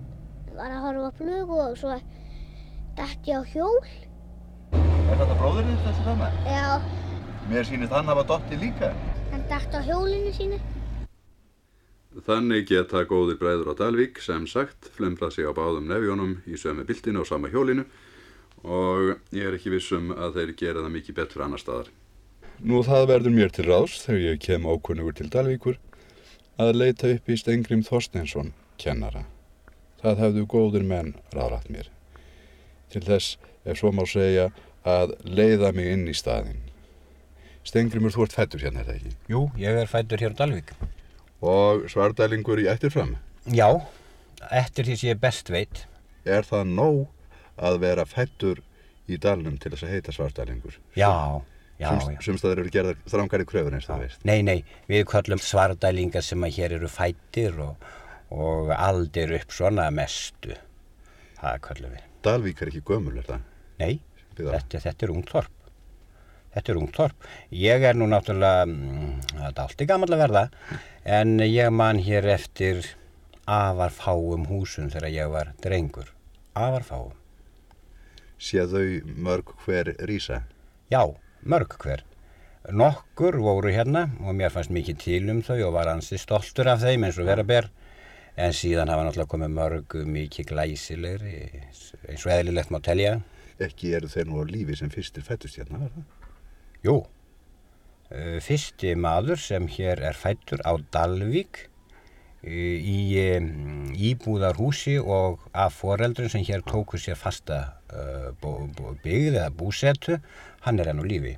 [0.57, 1.97] var að horfa flug og svo
[2.97, 3.81] dætt ég á hjól.
[4.73, 6.37] Er þetta bróðurinn þessi þannig?
[6.45, 6.67] Já.
[7.49, 8.93] Mér sýnist hann hafa dotti líka.
[9.31, 10.59] Hann dætt á hjólinu sínu.
[12.13, 16.85] Þannig geta góðir bræður á Dalvík sem sagt flemflað sig á báðum nefjónum í sömu
[16.85, 17.87] bildinu á sama hjólinu
[18.63, 21.89] og ég er ekki vissum að þeir gera það mikið betur annar staðar.
[22.61, 25.81] Nú það verður mér til ráðs þegar ég kem ákunnugur til Dalvíkur
[26.61, 29.25] að leita upp í Stengrim Þorstensson, kennara.
[30.05, 31.89] Það hefðu góðir menn ráðrætt mér
[32.93, 34.51] til þess, ef svo má segja,
[34.83, 36.59] að leiða mig inn í staðin.
[37.63, 39.13] Stengrimur, þú ert fættur hérna, er það ekki?
[39.31, 40.73] Jú, ég er fættur hér á Dalvík.
[41.43, 43.15] Og svardælingur í eftirfram?
[43.51, 43.69] Já,
[44.51, 45.85] eftir því sem ég best veit.
[46.27, 47.01] Er það nóg
[47.55, 48.61] að vera fættur
[49.07, 50.77] í dalnum til þess að heita svardælingur?
[50.99, 51.11] Já,
[51.79, 52.19] já, já.
[52.23, 54.23] Sumstaður eru gerðar þrángari kröfur eins og það veist.
[54.27, 54.59] Nei, nei,
[54.91, 57.91] við kallum svardælingar sem að hér eru fættir og,
[58.31, 60.59] og aldir upp svona mestu.
[61.39, 62.09] Það kallum við.
[62.23, 63.45] Dalvík er ekki gömul, er það?
[63.81, 63.93] Nei,
[64.37, 65.69] þetta, þetta er ungtorp.
[66.53, 67.25] Þetta er ungtorp.
[67.57, 70.43] Ég er nú náttúrulega, mm, það er allt í gammal að verða,
[71.19, 72.85] en ég man hér eftir
[73.49, 76.13] afar fáum húsum þegar ég var drengur.
[76.53, 77.13] Afar fáum.
[78.39, 80.43] Séð þau mörg hver rýsa?
[80.91, 81.03] Já,
[81.43, 82.03] mörg hver.
[82.71, 86.85] Nokkur voru hérna og mér fannst mikið til um þau og var hansi stoltur af
[86.85, 87.67] þeim eins og vera ber
[88.35, 91.35] en síðan hafa náttúrulega komið mörg mikið glæsilegri
[92.09, 93.19] eins og eðlilegt má telja.
[93.61, 96.05] Ekki eru þeir nú á lífi sem fyrstir fættust hérna verða?
[96.83, 96.95] Jú.
[98.43, 101.67] Fyrsti maður sem hér er fættur á Dalvík
[102.43, 102.97] í
[104.11, 107.77] íbúðarhúsi og af foreldrun sem hér tóku sér fasta
[108.43, 110.17] byggð eða búsetu
[110.65, 111.37] hann er enn á lífi.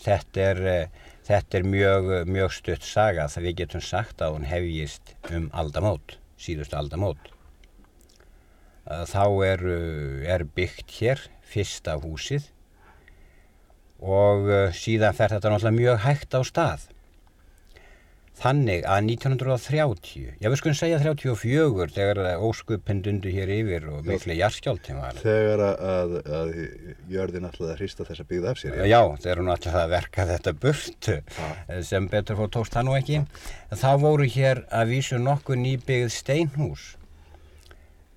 [0.00, 0.60] Þetta er
[1.30, 6.16] Þetta er mjög, mjög stutt saga það við getum sagt að hún hefjist um aldamót,
[6.42, 7.28] síðustu aldamót.
[8.90, 9.62] Þá er,
[10.26, 12.48] er byggt hér fyrsta húsið
[14.00, 16.88] og síðan fer þetta náttúrulega mjög hægt á stað.
[18.40, 24.06] Þannig að 1930, ég veist sko að segja 34 þegar ósköpinn dundu hér yfir og
[24.08, 25.18] miklu jarskjálti var.
[25.20, 26.52] Þegar að, að
[27.12, 28.78] jörðin alltaf að hrista þessa byggð af sér.
[28.88, 31.10] Já, þegar hún alltaf að verka þetta burt
[31.90, 33.20] sem betur fór tókst það nú ekki.
[33.82, 36.86] Þá voru hér að vísu nokkuð nýbyggð steinhús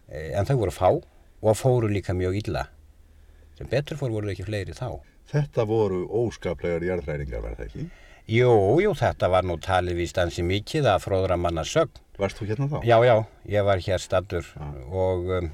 [0.07, 2.69] en þau voru fá og fóru líka mjög illa.
[3.59, 5.01] Sem betur fór voru ekki fleiri þá.
[5.33, 7.85] Þetta voru óskaplegar jarðræringar, var það ekki?
[8.23, 11.99] Jú, jú, þetta var nú talið við stansi mikið að fróðra manna sögn.
[12.15, 12.77] Varst þú hérna þá?
[12.87, 13.15] Já, já,
[13.51, 14.47] ég var hér stattur
[14.87, 15.49] og um,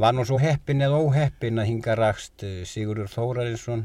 [0.00, 3.84] var nú svo heppin eða óheppin að hinga rakst uh, Sigurður Þórarinsson,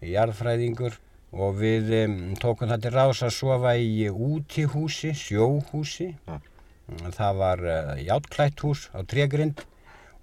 [0.00, 0.96] jarðfræðingur
[1.36, 6.14] og við um, tókum þetta ráðs að sofa í útihúsi, sjóhúsi.
[6.24, 6.40] Ja.
[7.18, 9.60] Það var uh, játklætt hús á tregrind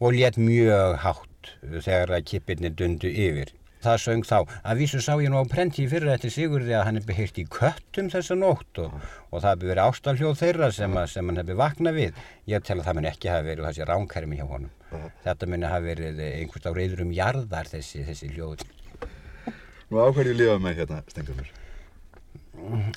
[0.02, 4.38] og létt mjög hátt þegar að kippinni dundu yfir það söng þá.
[4.64, 7.40] Að vísu sá ég nú á prenti í fyrra eftir Sigurði að hann hefði heyrt
[7.42, 8.98] í köttum þessa nótt og,
[9.30, 12.20] og það hefði verið ástalhljóð þeirra sem, að, sem hann hefði vaknað við.
[12.50, 14.74] Ég tel að það mun ekki hafa verið þessi ránkermi hjá honum.
[14.88, 15.14] Uh -huh.
[15.28, 18.66] Þetta mun hafa verið einhvers á reyður um jarðar þessi, þessi hljóð.
[19.88, 21.52] Nú áhverju lifa með hérna stengumur?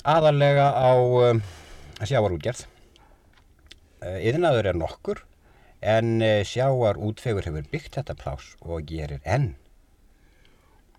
[0.03, 1.41] Aðalega á um,
[2.01, 2.65] sjáarútgerð.
[4.01, 5.19] Yðinaður er nokkur
[5.81, 9.53] en sjáarútfegur hefur byggt þetta plás og gerir enn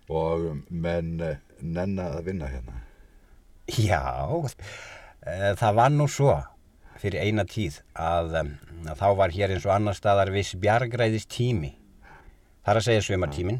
[0.09, 1.21] og menn
[1.63, 2.81] nenna að vinna hérna?
[3.71, 4.03] Já,
[5.59, 6.35] það var nú svo
[6.99, 8.35] fyrir eina tíð að,
[8.87, 11.73] að þá var hér eins og annar staðar viss bjargræðist tími.
[12.63, 13.59] Það er að segja sömartímin.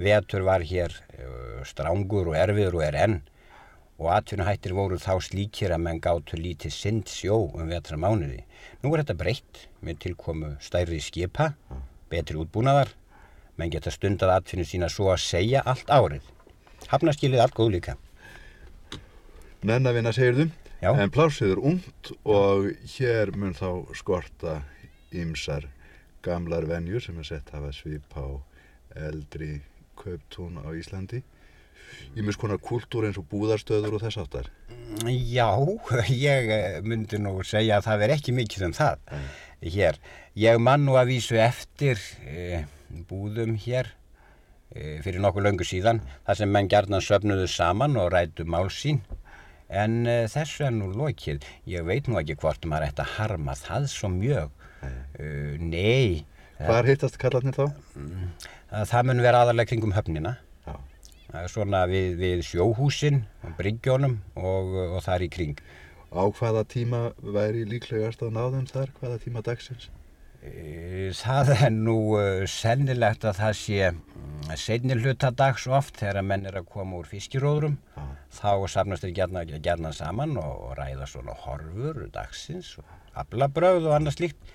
[0.00, 0.94] Vetur var hér
[1.68, 3.18] strángur og erfiður og er enn
[4.02, 8.40] og atvinnuhættir voru þá slíkir að menn gáttu lítið synd sjó um vetra mánuði.
[8.82, 11.52] Nú er þetta breytt með tilkomu stærri skipa,
[12.10, 12.90] betri útbúnaðar
[13.62, 16.24] menn geta stundað atfinnu sína svo að segja allt árið.
[16.90, 17.96] Hafnaskilið allt góð líka.
[19.62, 20.46] Nennavinna segir þú,
[20.90, 24.56] en plásið er ungt og hér mun þá skorta
[25.14, 25.68] ymsar
[26.26, 28.26] gamlar venjur sem er sett hafa svip á
[28.98, 29.60] eldri
[29.98, 31.22] kauptún á Íslandi.
[32.18, 34.50] Ímis konar kultúr eins og búðarstöður og þess áttar.
[35.06, 35.52] Já,
[36.10, 39.26] ég myndi nú segja að það er ekki mikið um það mm.
[39.76, 39.98] hér.
[40.40, 42.00] Ég man nú að vísu eftir...
[42.26, 42.64] Eh,
[43.08, 43.90] búðum hér
[44.74, 49.02] e, fyrir nokkuð löngu síðan þar sem menn gerðna söfnuðu saman og rætu málsín
[49.72, 53.56] en e, þessu er nú lokið ég veit nú ekki hvort maður ætti að harma
[53.58, 54.52] það svo mjög
[54.82, 56.24] e, nei
[56.62, 57.64] Hvar hittast kallarnir þá?
[58.70, 60.76] Það, það mun vera aðalega kringum höfnina Já.
[61.50, 63.24] svona við, við sjóhúsin
[63.58, 65.64] bryggjónum og, og þar í kring
[66.12, 68.90] Á hvaða tíma væri líklegast að náðum þar?
[69.00, 69.88] Hvaða tíma dagsins?
[70.42, 74.00] Það er nú uh, sennilegt að það sé um,
[74.58, 78.08] seinni hlutadags oft þegar menn er að koma úr fiskiróðrum ah.
[78.34, 82.90] þá samnast þau gerna, gerna saman og, ræða svona horfur dagsins og
[83.22, 84.50] aflabröð og annað slíkt.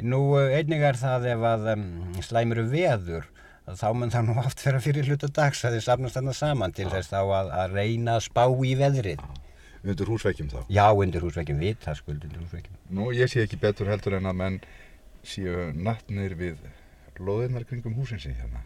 [0.00, 1.84] Nú einnig er það ef að um,
[2.24, 3.28] slæmuru veður
[3.76, 6.94] þá mun það nú oft vera fyrir hlutadags að þið samnast þarna saman til ah.
[6.96, 9.20] þess þá að, að reyna að spá í veðrið.
[9.20, 9.42] Ah.
[9.86, 10.58] Undir húsveikjum þá?
[10.72, 12.78] Já, undir húsveikjum, við það skuld undir húsveikjum.
[12.96, 14.56] Nú ég sé ekki betur heldur en að menn
[15.30, 16.60] séu nattnir við
[17.18, 18.62] loðirnar kringum húsinsi hérna.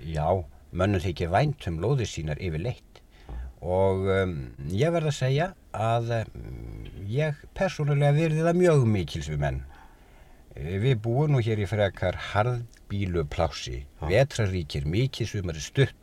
[0.00, 2.90] Já, mönnum þykir vænt um loðir sínar yfir leitt
[3.60, 4.36] og um,
[4.72, 9.58] ég verð að segja að um, ég persónulega verði það mjög mikils við menn.
[10.56, 15.96] Eh, við búum nú hér í frekar harðbílu plási, vetraríkir, mikið sumari stutt.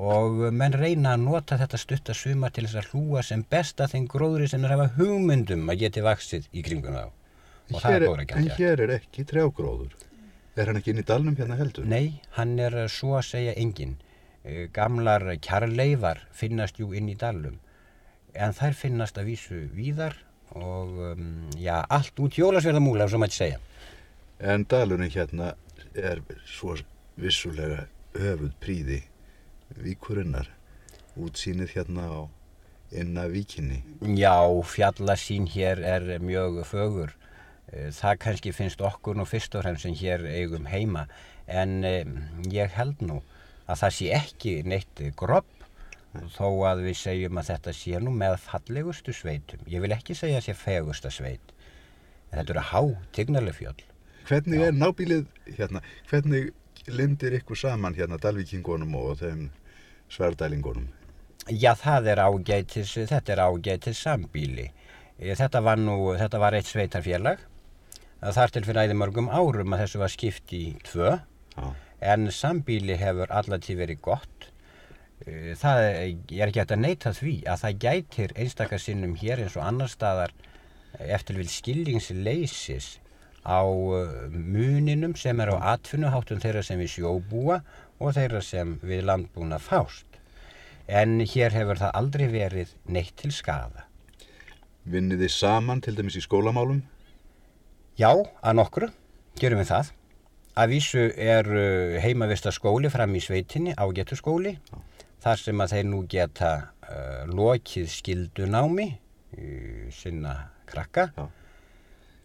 [0.00, 4.06] Og menn reyna að nota þetta stutta sumar til þess að hlúa sem besta þeim
[4.08, 7.08] gróðri sem er að hafa hugmyndum að geti vaksið í kringum þá
[7.74, 8.52] og það er góður ekki að gera.
[8.52, 9.96] En hér er ekki trjágróður.
[10.58, 11.86] Er hann ekki inn í dalnum hérna heldur?
[11.88, 13.96] Nei, hann er svo að segja engin.
[14.42, 17.58] Eh, gamlar kjarleifar finnast jú inn í dalnum.
[18.34, 20.16] En þær finnast að vísu víðar
[20.58, 21.28] og um,
[21.58, 23.60] já, allt út jólasverðamúla, svo maður segja.
[24.40, 25.52] En dalunum hérna
[25.94, 26.74] er svo
[27.20, 29.00] vissulega öfuð príði
[29.78, 30.50] víkurinnar.
[31.20, 32.20] Útsýnið hérna á
[32.90, 33.84] inna víkinni.
[34.18, 34.34] Já,
[34.66, 37.29] fjallasín hér er mjög fögur Eh,
[37.70, 41.06] það kannski finnst okkur nú fyrst og fremst sem hér eigum heima
[41.46, 42.16] en um,
[42.50, 43.20] ég held nú
[43.70, 45.48] að það sé ekki neitt gropp
[46.34, 49.60] þó að við segjum að þetta sé nú með fallegustu sveitum.
[49.70, 51.52] Ég vil ekki segja að sé fegusta sveit.
[52.32, 52.80] Þetta eru há,
[53.14, 53.84] tignarlega fjöld.
[54.26, 54.66] Hvernig Já.
[54.66, 55.82] er nábílið hérna?
[56.10, 56.50] Hvernig
[56.90, 59.46] lindir ykkur saman hérna dalvíkingunum og þeim
[60.10, 60.88] sverdælingunum?
[61.50, 64.70] Já, það er ágætis, þetta er ágætis sambíli.
[65.18, 67.46] Eh, þetta var nú, þetta var eitt sveitarfélag
[68.20, 71.16] þar til fyrir æði mörgum árum að þessu var skipt í tvö
[71.56, 71.66] Já.
[72.14, 74.50] en sambíli hefur allatíð verið gott
[75.26, 79.56] Eh, Það er ekki hægt að neyta því að það gætir einstakar sinnum hér eins
[79.58, 80.32] og annar staðar
[80.98, 82.94] eftir vil skilningsleisis
[83.44, 87.60] á eh, muninum sem er á atfinnuháttum þeirra sem við sjóbúa
[88.00, 90.06] og þeirra sem við landbúna fást.
[90.88, 93.84] En hér hefur það aldrei verið neitt til skada.
[94.88, 96.80] Vinnið þið saman til dæmis í skólamálum?
[97.98, 98.86] Já, að nokkru,
[99.40, 99.90] gerum við það.
[100.60, 104.56] Að vísu er uh, heimavista skóli fram í sveitinni, ágetur skóli,
[105.22, 106.50] þar sem að þeir nú geta
[106.86, 108.88] uh, lokið skildunámi,
[109.36, 110.34] uh, sinna
[110.70, 111.24] krakka Já.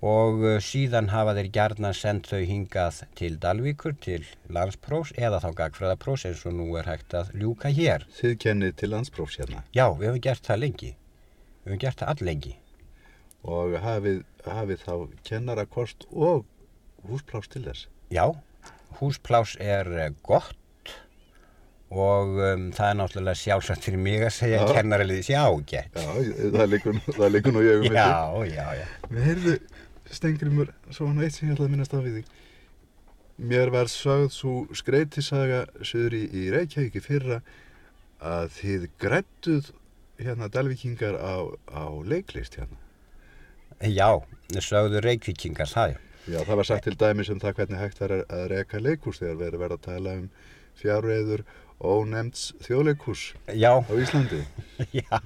[0.06, 5.50] og uh, síðan hafa þeir gjarnan sendt þau hingað til Dalvíkur, til landsprófs eða þá
[5.62, 8.06] gagfræðaprófs eins og nú er hægt að ljúka hér.
[8.20, 10.94] Þið kennið til landsprófs hérna Já, við höfum gert það lengi,
[11.64, 12.60] við höfum gert það allengi.
[13.46, 14.94] Og hafið, hafið þá
[15.28, 16.46] kennarakost og
[17.10, 17.88] húspláss til þess.
[18.14, 18.26] Já,
[19.00, 20.58] húsplás er eh, gott
[21.96, 26.00] og um, það er náttúrulega sjálfsagt fyrir mig að segja að kennaraliði sé ágætt.
[26.00, 26.72] Já, það
[27.32, 28.16] liggur, nú í augum Já,
[28.50, 28.88] já, já.
[29.12, 29.56] Við heyrðu,
[30.16, 32.34] Stengrimur, svo hann eitt sem ég ætlaði að minnast af þig.
[33.52, 37.42] Mér var sögð svo skreitisaga söður í, í Reykjavík í fyrra
[38.24, 39.72] að þið grættuð
[40.22, 42.80] hérna dalvíkingar á, á leiklist hérna.
[43.84, 44.22] Já,
[44.62, 45.98] sögðu reykvíkingar það.
[46.26, 49.36] Já, það var sagt til dæmis um það hvernig hægt var að reka leikhús þegar
[49.44, 50.30] verið verið að tala um
[50.80, 51.44] fjárreiður
[51.86, 54.42] ónefnds þjóðleikhús Já, á Íslandi.
[55.00, 55.20] já,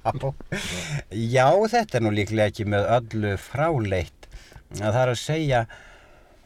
[1.14, 4.28] já, þetta er nú líklega ekki með öllu fráleitt.
[4.76, 5.62] Það er að segja,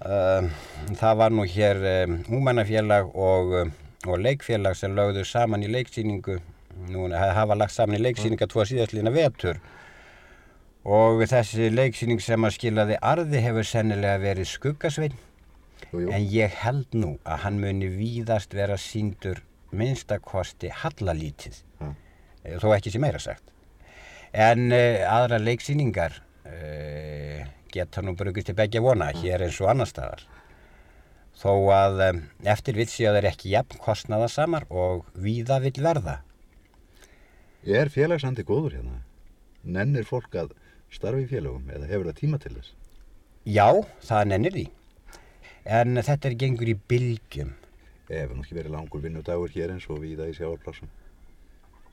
[0.03, 0.51] uh,
[0.99, 3.73] það var nú hér um, úmennafélag og, um,
[4.05, 6.37] og leikfélag sem lögðu saman í leiksýningu,
[6.91, 9.63] nú hafa lagt saman í leiksýninga tvo síðastlýna vetur
[10.83, 15.15] og þessi leiksýning sem að skilaði arði hefur sennilega verið skuggasveinn
[15.93, 16.09] Jú, jú.
[16.11, 21.89] en ég held nú að hann muni víðast vera síndur minnstakosti hallalítið Ha.
[22.43, 23.49] Eh, þó ekki sem meira sagt
[24.33, 26.19] en uh, aðra leiksýningar
[26.49, 27.43] uh,
[27.73, 30.23] geta nú brugist til begja vona hér eins og annar staðar
[31.39, 36.19] þó að um, eftir vitsi að þeir ekki jafn kostnaða samar og víða vill verða
[37.63, 38.97] Er félagsandi góður hérna?
[39.63, 40.51] Nennir fólk að
[40.95, 42.71] starfa í félagum eða hefur það tíma til þess?
[43.45, 43.67] já,
[44.07, 44.65] það nennir því
[45.79, 47.53] en þetta er gengur í bylgjum
[48.13, 50.89] Ef nú ekki verið langur vinnudagur hér eins og víða í sjáarplássum.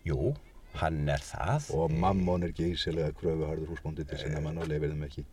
[0.04, 0.34] jú,
[0.80, 5.04] hann er það Og mammon er geysilega kröfuharður húsbóndi til sinna mann og leifir þeim
[5.06, 5.24] ekki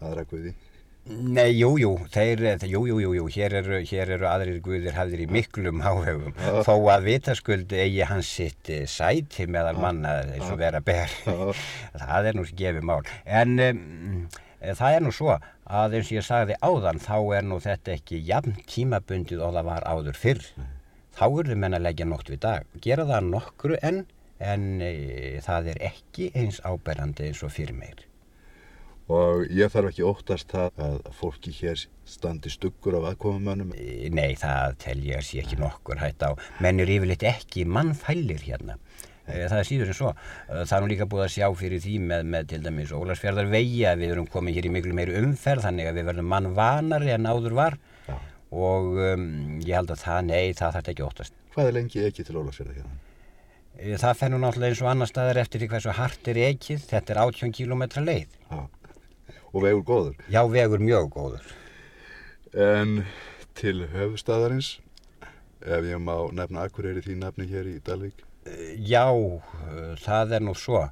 [0.00, 0.54] aðra guði.
[1.10, 5.24] Nei, jú, jú, þeir, jú, jú, jú, jú, hér eru, hér eru aðrir guðir hafðir
[5.24, 10.60] í miklum áhegum, þó að vitaskuld eigi hans sitt eh, sæti meðal manna eins og
[10.60, 13.82] vera ber, það er nú sem gefið mál, en um,
[14.62, 18.22] það er nú svo að eins og ég sagði áðan, þá er nú þetta ekki
[18.30, 20.46] jafn tímabundið og það var áður fyrr,
[21.18, 24.04] þá eru menn að leggja nótt við dag, gera það nokkru en,
[24.38, 24.94] en e,
[25.42, 28.06] það er ekki eins áberandi eins og fyrir meir.
[29.10, 33.72] Og ég þarf ekki óttast það að fólki hér standi stuggur af aðkomumönnum.
[33.74, 36.30] E, Nei, það tel ég að sé ekki nokkur hætt á.
[36.62, 38.76] Menn er yfirleitt ekki mannfælir hérna.
[39.26, 40.12] E, Það er síður en svo.
[40.46, 43.50] E, Það er nú líka búið að sjá fyrir því með, með til dæmis Ólarsfjörðar
[43.52, 47.12] vegi að við erum komið hér í miklu meiri umferð þannig að við verðum mannvanari
[47.16, 48.16] en áður var Já.
[48.54, 49.26] og um,
[49.66, 51.34] ég held að það, nei, það þarf ekki óttast.
[51.56, 53.00] Hvað er lengi ekki til Ólafsfjörða hérna?
[53.82, 56.86] E, Það fennur náttúrulega eins og annar staðar eftir því hversu hart er ekið.
[56.92, 58.38] Þetta er 18 km leið.
[58.52, 58.62] Já.
[59.52, 60.16] Og vegur góður.
[60.32, 61.52] Já, vegur mjög góður.
[62.52, 63.04] En
[63.58, 64.74] til höfustæðarins,
[65.62, 68.24] ef ég má nefna Akureyri því nafni hér í Dalvík.
[68.76, 69.06] Já,
[70.02, 70.86] það er nú svo.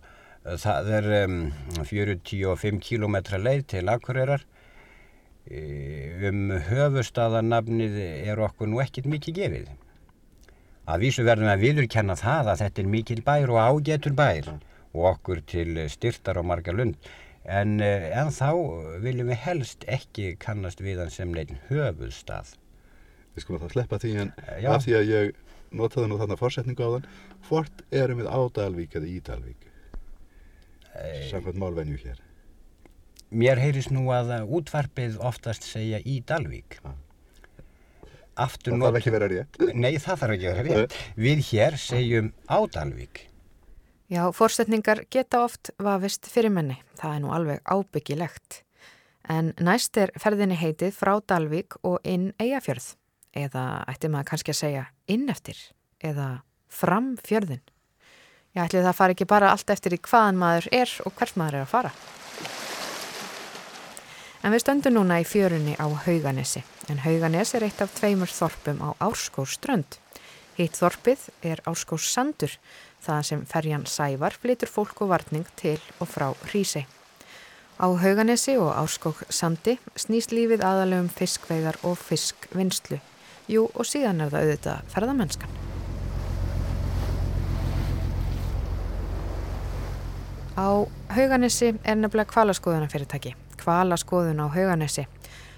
[0.45, 1.41] Það er um,
[1.85, 4.45] 45 km leið til Akureyrar.
[4.45, 4.61] Uh,
[5.51, 7.97] Um höfustaðanafnið
[8.31, 9.71] er okkur nú ekkert mikið gefið.
[10.87, 15.09] Að vísu verðum að viðurkenna það að þetta er mikil bær og ágætur bær og
[15.15, 16.95] okkur til styrtar og marga lund.
[17.51, 18.51] En, uh, en þá
[19.03, 22.55] viljum við helst ekki kannast við hann sem neitt höfuðstað.
[23.35, 24.33] Við skulum þá sleppa því en
[24.63, 24.71] Já.
[24.75, 25.41] af því að ég
[25.75, 27.11] notaði nú þarna forsetningu á þann.
[27.49, 29.69] Hvort erum við á Dalvík eða í Dalvík?
[31.31, 32.19] Samkvæmt málvenju hér.
[33.31, 36.81] Mér heyrist nú að útvarpið oftast segja í Dalvík.
[38.41, 39.59] Aftur Það þarf ekki vera rétt.
[39.75, 40.97] Nei, það þarf ekki vera rétt.
[41.19, 43.30] Við hér segjum á Dalvík.
[44.11, 46.81] Já, fórsetningar geta oft vafist fyrir menni.
[46.99, 48.57] Það er nú alveg ábyggilegt.
[49.31, 52.89] En næst er ferðinni heitið frá Dalvík og inn Eyjafjörð.
[53.39, 55.61] Eða ætti maður kannski að segja inn eftir.
[56.03, 57.63] Eða fram fjörðin.
[58.59, 61.61] Ég ætli það fari ekki bara allt eftir í hvaðan maður er og hvert maður
[61.61, 61.95] er að fara.
[64.43, 66.65] En við stöndum núna í fjörunni á Hauganesi.
[66.91, 70.01] En Hauganes er eitt af tveimur þorpum á Árskór strönd.
[70.59, 72.51] Hitt þorpið er Árskós Sandur,
[73.05, 76.87] það sem ferjan Sævar flytur fólk og varning til og frá Hrísei.
[77.81, 82.99] Á Hauganesi og Árskók Sandi snýst lífið aðalegum fiskveiðar og fiskvinnslu.
[83.49, 85.57] Jú og síðan er það auðvitað ferðamennskan.
[90.61, 90.85] Á
[91.17, 93.33] Hauganesi er nefnilega kvalaskoðunafyrirtæki,
[93.63, 95.07] kvalaskoðun á Hauganesi,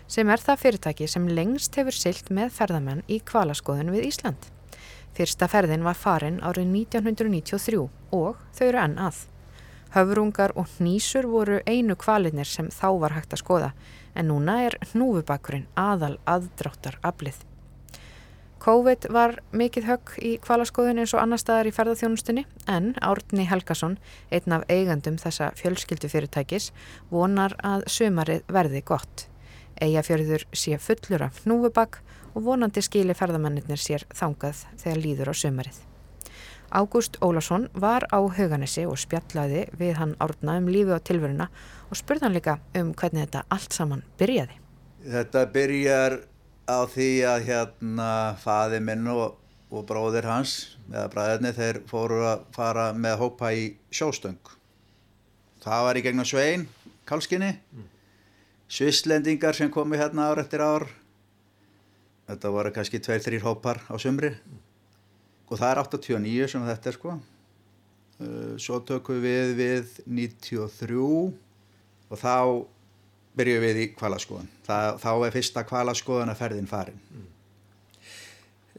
[0.06, 4.52] sem er það fyrirtæki sem lengst hefur silt með ferðamenn í kvalaskoðun við Ísland.
[5.12, 7.82] Fyrsta ferðin var farin árið 1993
[8.16, 9.22] og þau eru enn að.
[9.92, 13.72] Höfrungar og hnísur voru einu kvalinir sem þá var hægt að skoða
[14.16, 17.42] en núna er hnúfubakurinn aðal aðdráttar aflið.
[18.62, 23.96] COVID var mikið högg í kvalaskoðun eins og annar staðar í ferðarþjónustunni en Árni Helgason,
[24.30, 26.70] einn af eigandum þessa fjölskyldufyrirtækis,
[27.10, 29.26] vonar að sömarið verði gott.
[29.82, 31.98] Eyjafjörður sé fullur af hnúfubak
[32.32, 35.80] og vonandi skili ferðamennir sér þangað þegar líður á sömarið.
[36.72, 41.50] Ágúst Ólason var á Hauganesi og spjallaði við hann árna um lífi og tilveruna
[41.90, 44.56] og spurði hann líka um hvernig þetta allt saman byrjaði.
[45.02, 46.18] Þetta byrjar
[46.64, 48.10] á því að hérna
[48.40, 49.36] faði minn og,
[49.68, 54.40] og bróðir hans eða bræðinni þeir fóru að fara með hópa í sjóstöng.
[55.62, 56.68] Það var í gegnum Svein,
[57.06, 57.88] Kalskinni, mm.
[58.72, 60.86] Svisslendingar sem komi hérna ár eftir ár.
[62.30, 64.32] Þetta voru kannski tveir, þrýr hópar á sumri.
[65.50, 67.18] Og það er 89 sem þetta er sko
[68.22, 72.36] uh, svo tökum við við 93 og þá
[73.38, 77.28] byrjum við í kvalaskoðun þá er fyrsta kvalaskoðun að ferðin farin mm.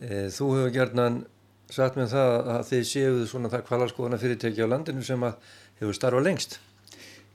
[0.03, 1.19] Þú hefur gerðnan
[1.71, 5.97] sagt með það að þið séuðu svona það kvalaskoðuna fyrirtæki á landinu sem að hefur
[5.97, 6.57] starfað lengst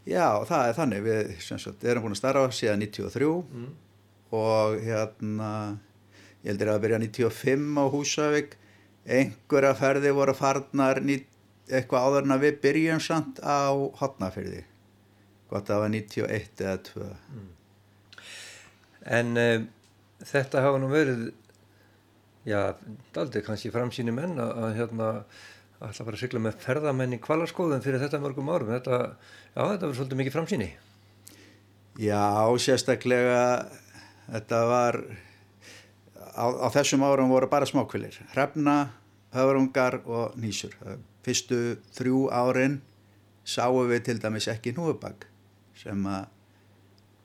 [0.06, 3.68] Já, það er þannig við sagt, erum búin að starfa síðan 93 mm.
[4.38, 5.50] og hérna
[6.44, 8.56] ég heldur að byrja 95 á Húsavík
[9.08, 14.62] einhverja ferði voru farnar eitthvað áður en að við byrjum samt á hotnafyrði
[15.48, 17.50] gott að það var 91 eða 2 mm.
[19.18, 19.60] En uh,
[20.28, 21.28] þetta hafa nú verið
[22.48, 22.74] já,
[23.16, 25.12] aldrei kannski framsýni menn að hérna
[25.78, 28.72] alltaf bara sykla með ferðamenn í kvalarskóðum fyrir þetta mörgum árum.
[28.74, 29.00] Þetta,
[29.54, 30.68] já, þetta var svolítið mikið framsýni.
[31.98, 32.24] Já,
[32.62, 33.42] sérstaklega
[34.28, 35.00] þetta var
[36.34, 38.78] á, á þessum árum voru bara smákvilir hrefna,
[39.34, 40.74] höfrungar og nýsur.
[41.26, 42.80] Fyrstu þrjú árin
[43.48, 45.26] sáum við til dæmis ekki núubag
[45.78, 46.26] sem að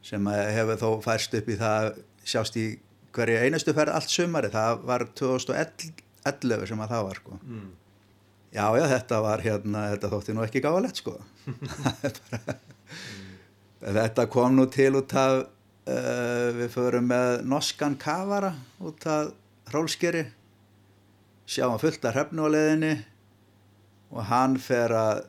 [0.03, 1.85] sem að hefur þó færst upp í það
[2.27, 2.65] sjást í
[3.15, 7.37] hverju einustu ferð allt sumari, það var 2011 sem að það var sko.
[7.39, 7.69] Mm.
[8.53, 11.17] Já já þetta var hérna þetta þótti nú ekki gáðalegt sko.
[13.83, 13.97] Mm.
[13.97, 15.41] þetta kom nú til út af
[15.83, 19.33] Uh, við förum með norskan kavara út af
[19.67, 20.21] hrólskeri
[21.43, 22.91] sjáum fullt af hrefnu á leðinni
[24.15, 25.25] og hann fer að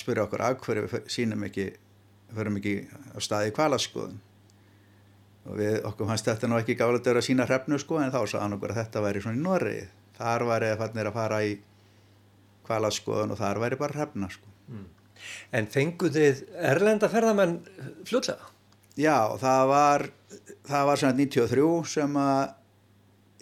[0.00, 1.66] spyrja okkur af hverju við sínum ekki
[2.32, 2.74] förum ekki
[3.12, 4.16] á staði kvalaskoðun
[5.44, 8.56] og við okkur fannst þetta nú ekki gáðilegt að sína hrefnu sko en þá hann
[8.56, 9.78] okkur að þetta væri svona í Norri
[10.16, 11.52] þar væri að fannir að fara í
[12.66, 14.84] kvalaskoðun og þar væri bara hrefna sko mm.
[15.56, 17.56] En fengu þið erlenda ferðamenn
[18.06, 18.52] fljóðlega?
[18.96, 20.04] Já, það var,
[20.68, 22.42] það var svona 93 sem að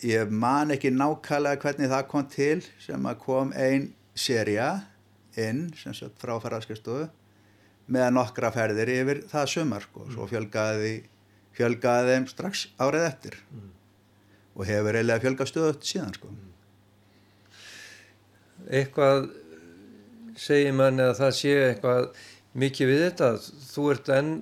[0.04, 4.70] ég man ekki nákvæmlega hvernig það kom til sem að kom einn serja
[5.40, 7.06] inn sem sagt frá ferðarskristofu
[7.94, 10.94] með nokkra ferðir yfir það sumar sko, svo fjölgaði,
[11.56, 13.70] fjölgaði þeim strax árið eftir mm.
[14.56, 16.32] og hefur eiginlega fjölgað stöðut síðan sko.
[18.70, 19.28] Eitthvað
[20.40, 22.08] segir mann að það sé eitthvað
[22.58, 23.28] mikið við þetta,
[23.72, 24.32] þú ert enn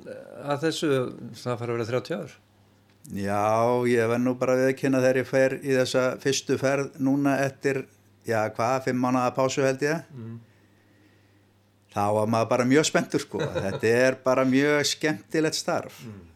[0.43, 0.93] að þessu,
[1.41, 2.39] það fara að vera 30 ár.
[3.11, 3.43] Já,
[3.91, 7.83] ég verð nú bara viðkynna þegar ég fer í þessa fyrstu ferð núna eftir,
[8.29, 10.09] já hvað, fimm mánuða pásu held ég.
[10.15, 10.41] Mm.
[11.93, 15.99] þá var maður bara mjög spenntur sko, þetta er bara mjög skemmtilegt starf.
[16.07, 16.29] Mm.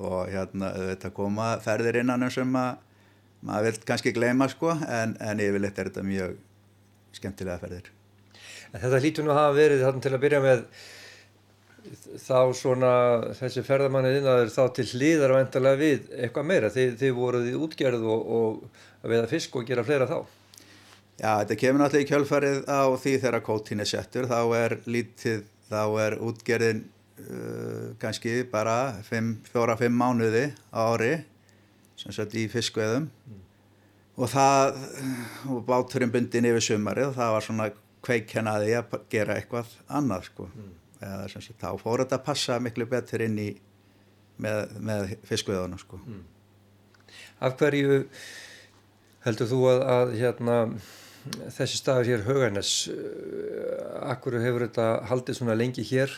[0.00, 2.78] og hérna þetta koma ferðir innan sem að,
[3.44, 4.72] maður vil kannski gleyma sko.
[4.88, 6.38] En, en yfirleitt er þetta mjög
[7.16, 7.90] skemmtilega ferðir
[8.70, 10.60] En þetta hlýtur nú að hafa verið þarna til að byrja með
[12.20, 12.92] þá svona
[13.38, 16.70] þessi ferðamannið innaður þá til hlýðar og endalega við eitthvað meira.
[16.74, 20.18] Þið, þið voruð í útgerð og, og að veða fisk og gera fleira þá.
[21.20, 24.30] Já, þetta kemur náttúrulega í kjölfarið á því þegar kótín er settur.
[24.30, 25.42] Þá er lítið,
[25.72, 31.14] þá er útgerðin uh, kannski bara 4-5 mánuði á ári
[32.00, 33.46] sem sett í fiskveðum mm.
[34.20, 34.82] Og það,
[35.48, 37.70] og báturinn bundin yfir sumarið og það var svona
[38.04, 40.76] kveikjanaði að gera eitthvað annað sko mm.
[41.00, 43.50] eða sem sagt þá fór þetta að passa miklu betur inn í
[44.40, 46.22] með, með fiskveðunum sko mm.
[47.40, 48.04] Af hverju
[49.24, 50.54] Heldur þú að, að hérna,
[51.52, 56.14] þessi staður hér Haugarnes, uh, akkur hefur þetta haldið svona lengi hér?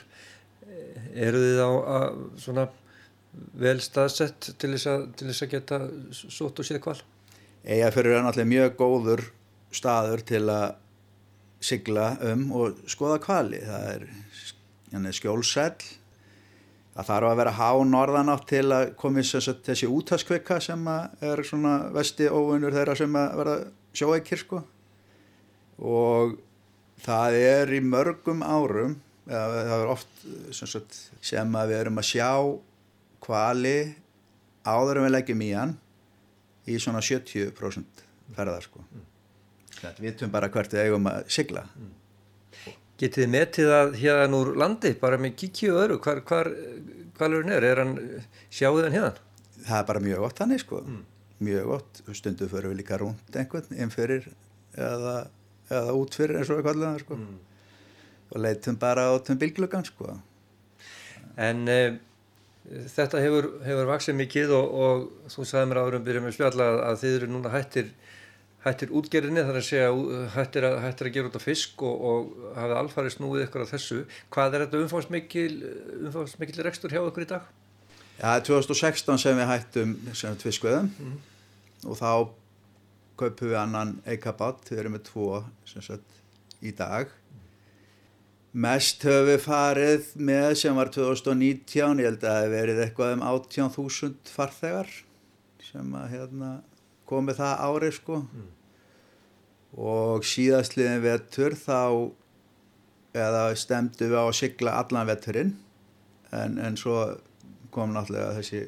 [1.12, 2.68] Eru þið á að, svona
[3.58, 5.80] vel staðsett til þess að, til þess að geta
[6.14, 7.00] sótt og séð kval?
[7.62, 9.20] Eyjafjörður er náttúrulega mjög góður
[9.72, 10.64] staður til að
[11.62, 13.60] sigla um og skoða kvali.
[13.62, 15.76] Það er skjólsæl.
[16.92, 19.30] Það þarf að vera há norðanátt til að komið
[19.64, 23.54] þessi útaskvika sem er svona vesti óvinnur þeirra sem að verða
[23.96, 24.60] sjóeikir sko.
[25.78, 26.34] Og
[27.06, 28.98] það er í mörgum árum,
[29.30, 32.28] það er oft sagt, sem að við erum að sjá
[33.22, 33.78] kvali
[34.66, 35.78] áður en við leggjum í hann
[36.68, 38.04] í svona 70%
[38.36, 38.84] ferðar sko.
[38.84, 39.08] Mm.
[39.82, 41.64] Við vitum bara hvert við eigum að sigla.
[41.74, 41.92] Mm.
[43.02, 46.50] Getið þið metið að hérna úr landi, bara með kikki og öðru, hvar, hvar
[47.18, 47.66] kvalurinn er?
[47.66, 47.96] Er hann,
[48.52, 49.14] sjáuð hann hérna?
[49.62, 50.82] Það er bara mjög gott hann, sko.
[50.86, 51.00] Mm.
[51.42, 52.02] Mjög gott.
[52.14, 54.28] Stundu fyrir við líka rúnd einhvern, inn fyrir
[54.76, 55.16] eða,
[55.70, 57.18] eða út fyrir eins og við kallum það, sko.
[57.18, 57.40] Mm.
[58.32, 60.14] Og leitum bara át um bylglögan, sko.
[61.42, 61.80] En e,
[62.70, 66.68] þetta hefur, hefur vaksið mikið og, og þú sagði mér áður um byrjum með spjalla
[66.86, 67.88] að þið eru núna hættir
[68.62, 72.44] hættir útgerðinni þar að segja hættir að, hættir að gera út á fisk og, og
[72.54, 73.98] hafa alfarið snúið ykkur á þessu
[74.34, 75.56] hvað er þetta umfáðsmikil
[76.06, 77.48] umfáðsmikil rekstur hjá ykkur í dag?
[78.20, 81.18] Já, 2016 sem við hættum sem fiskveðum mm.
[81.88, 82.12] og þá
[83.18, 86.22] kaupum við annan eikabat, við erum með tvo sagt,
[86.62, 87.10] í dag
[88.52, 93.14] mest höfum við farið með sem var 2019 ég held að það hef verið eitthvað
[93.16, 94.90] um 18.000 farþegar
[95.64, 96.50] sem að hérna
[97.08, 98.18] komið það árið sko.
[98.22, 98.50] Mm.
[99.72, 102.12] og síðastliðin vettur þá
[103.16, 105.54] eða stemdu við á að sigla allan vetturinn
[106.32, 106.98] en, en svo
[107.72, 108.66] kom náttúrulega þessi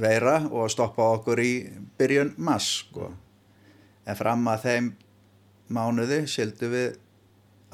[0.00, 1.52] veira og stoppa okkur í
[1.96, 3.08] byrjun mass sko.
[4.04, 4.90] En fram að þeim
[5.72, 6.98] mánuði sildu við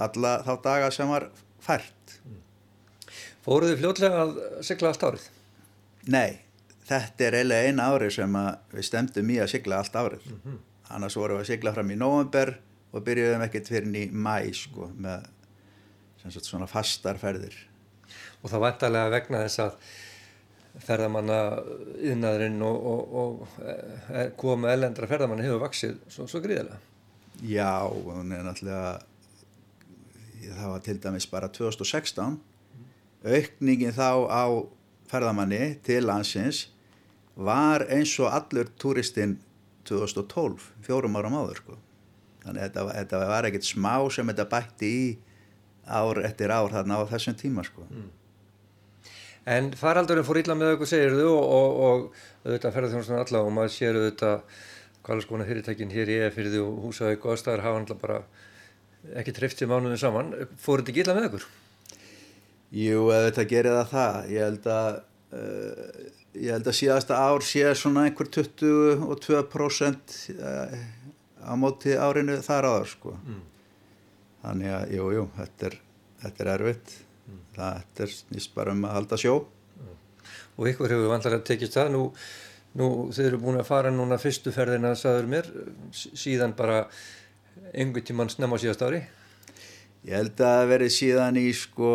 [0.07, 1.31] alla þá daga sem var
[1.61, 2.15] fært.
[3.45, 5.27] Fóruðu fljótlega að sigla allt árið?
[6.11, 6.51] Nei
[6.91, 8.37] þetta er eiginlega eina ári sem
[8.73, 10.61] við stemdum í að sigla allt árið mm -hmm.
[10.97, 12.55] annars vorum við að sigla fram í november
[12.91, 15.27] og byrjuðum ekkert fyrir í mæ sko, með
[16.23, 17.57] sagt, svona fastar ferðir
[18.43, 19.73] og það vantarlega vegna þess að
[20.81, 21.39] ferðamanna
[21.99, 23.49] yðnaðurinn og, og, og
[24.15, 26.79] e, koma elendra ferðamanna hefur vaksið svo, svo gríðilega
[27.43, 28.99] Já, hún er náttúrulega
[30.49, 32.39] það var til dæmis bara 2016
[33.25, 34.45] aukningin þá á
[35.11, 36.69] ferðamanni til landsins
[37.37, 39.39] var eins og allur turistinn
[39.89, 41.77] 2012, fjórum áram áður sko.
[42.45, 45.05] Þannig að þetta, þetta var ekkert smá sem þetta bætti í
[45.91, 47.85] ár eftir ár þarna á þessum tíma sko.
[47.91, 48.09] Mm.
[49.51, 53.55] En faraldurinn fór illa með okkur segir þú og, og, og auðvitað ferðarþjónustunum alla og
[53.57, 54.61] maður sér auðvitað
[55.01, 58.19] hvað skona fyrirtækinn hér í eða fyrir því og húsaði góðstæðar hafa hann bara
[59.21, 60.33] ekki trefftið mánuðin saman.
[60.61, 61.51] Fór þetta illa með okkur?
[62.71, 64.19] Jú, auðvitað gerir það það.
[64.31, 64.91] Ég held að
[65.35, 70.75] uh, ég held að síðasta ár sé svona einhver 22% eh,
[71.43, 73.41] á móti árinu þar áður sko mm.
[74.45, 75.79] þannig að jú, jú, þetta er,
[76.25, 77.41] þetta er erfitt mm.
[77.57, 79.97] það er nýst bara um að halda sjó mm.
[80.61, 82.03] Og ykkur hefur vantilega tekist það nú,
[82.79, 82.87] nú
[83.17, 85.51] þeir eru búin að fara núna fyrstu ferðina saður mér
[85.97, 86.85] síðan bara
[87.75, 89.05] einhvern tíman snemma síðast ári
[90.01, 91.91] Ég held að það veri síðan í sko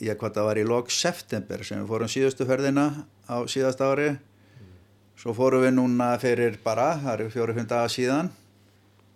[0.00, 2.84] ég hvað það var í lok september sem við fórum síðustu ferðina
[3.26, 4.76] á síðast ári mm.
[5.18, 8.30] svo fórum við núna fyrir bara, það eru fjóru-fimm daga síðan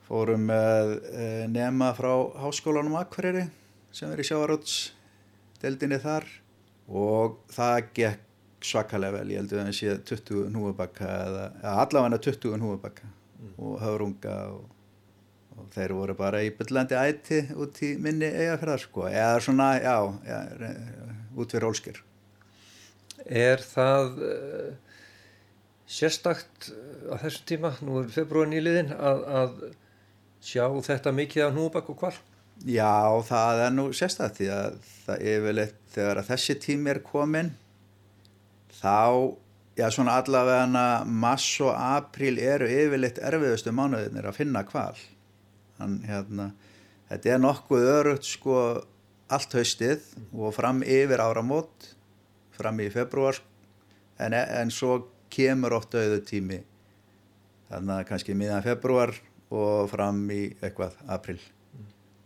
[0.09, 2.13] fórum með e, nema frá
[2.43, 3.47] háskólanum Akvarýri
[3.95, 6.29] sem er í sjávarótsdeldinni þar
[6.91, 8.31] og það gekk
[8.65, 13.57] svakalega vel, ég held að það sé 20 núabakka eða allavega 20 núabakka mm.
[13.61, 14.74] og höfrunga og
[15.61, 19.07] og þeir voru bara í byllandi æti út í minni eigafræðar sko.
[19.11, 19.97] Eða svona, já,
[20.27, 20.39] já
[21.37, 22.01] út fyrir ólskir
[23.25, 24.99] Er það uh,
[25.89, 26.71] sérstakt
[27.09, 29.55] á þessum tíma, nú er februar nýliðin að, að
[30.45, 32.19] sjá þetta mikið af núbak og hvar?
[32.69, 34.77] Já, það er nú sérstakt því að
[35.07, 37.51] það er vel eitt þegar að þessi tími er komin
[38.77, 39.33] þá,
[39.79, 44.95] já svona allavega mass og april eru yfirleitt erfiðustu mánuðinir að finna hval
[45.85, 46.51] hann hérna
[47.11, 48.59] þetta er nokkuð örugt sko
[49.33, 51.93] allt haustið og fram yfir áramót
[52.55, 53.39] fram í februar
[54.19, 55.03] en, en svo
[55.35, 56.61] kemur oft auðu tími.
[57.71, 59.15] Þannig að kannski miðan februar
[59.55, 61.41] og fram í eitthvað april,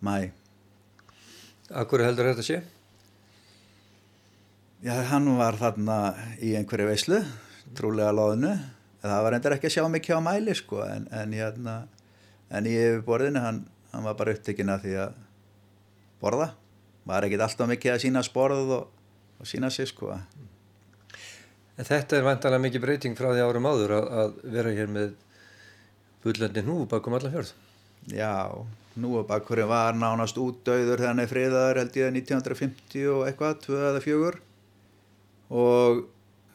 [0.05, 0.31] mæ
[1.69, 2.63] Akkur heldur þetta sé?
[4.81, 5.99] Já, hann var þarna
[6.41, 7.19] í einhverju veislu
[7.77, 8.55] trúlega loðinu
[9.03, 11.75] það var endur ekki að sjá mikið á mæli sko en, en hérna
[12.51, 15.21] en í yfirborðinu hann, hann var bara upptökin að því að
[16.23, 16.51] borða.
[17.09, 18.91] Var ekkit alltaf mikið að sína sporð og,
[19.41, 20.13] og sína sig sko.
[21.79, 25.15] En þetta er vantalega mikið breyting frá því árum áður að, að vera hér með
[26.25, 27.55] bullandi hnú bakum allan fjörð.
[28.09, 28.35] Já,
[28.99, 34.39] núabakkurinn var nánast útdauður er friðaður held ég 1950 og eitthvað, 2 eða 4
[35.49, 36.01] og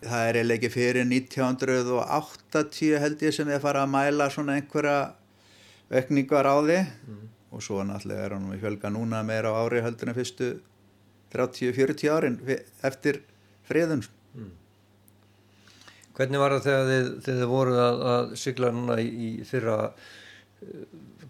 [0.03, 4.97] það er eiginlega ekki fyrir 1980 held ég sem ég fara að mæla svona einhverja
[5.93, 7.21] aukningar á því mm.
[7.53, 10.49] og svo náttúrulega er hann við fjölga núna meira á ári heldur en fyrstu
[11.33, 12.39] 30-40 árin
[12.85, 13.21] eftir
[13.67, 14.03] friðun.
[14.37, 14.51] Mm.
[16.13, 19.77] Hvernig var það þegar þið, þegar þið voruð að, að sigla núna í, í fyrra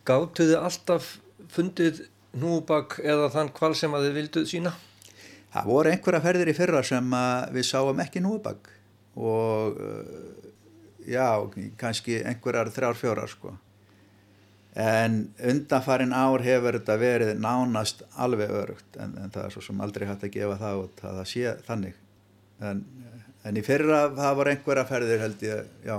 [0.07, 1.13] gáttuðu alltaf
[1.53, 2.03] fundið
[2.39, 4.73] núbak eða þann kval sem að þið vilduð sína?
[5.53, 7.15] Það voru einhverja ferðir í fyrra sem
[7.53, 8.71] við sáum ekki núbak
[9.13, 10.47] og uh,
[11.05, 11.27] já,
[11.77, 13.53] kannski einhverjar þrjár fjórar sko.
[14.73, 19.81] En undanfarin ár hefur þetta verið nánast alveg örugt en, en það er svo sem
[19.85, 21.99] aldrei hægt að gefa það út að það sé þannig.
[22.63, 22.81] En
[23.47, 25.95] en í fyrra það var einhverja ferðir held ég, já,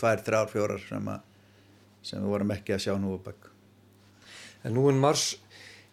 [0.00, 1.10] tvær, þrjár, fjórar sem,
[2.06, 3.52] sem við vorum ekki að sjá nú upp ekki.
[4.66, 5.26] En nú en mars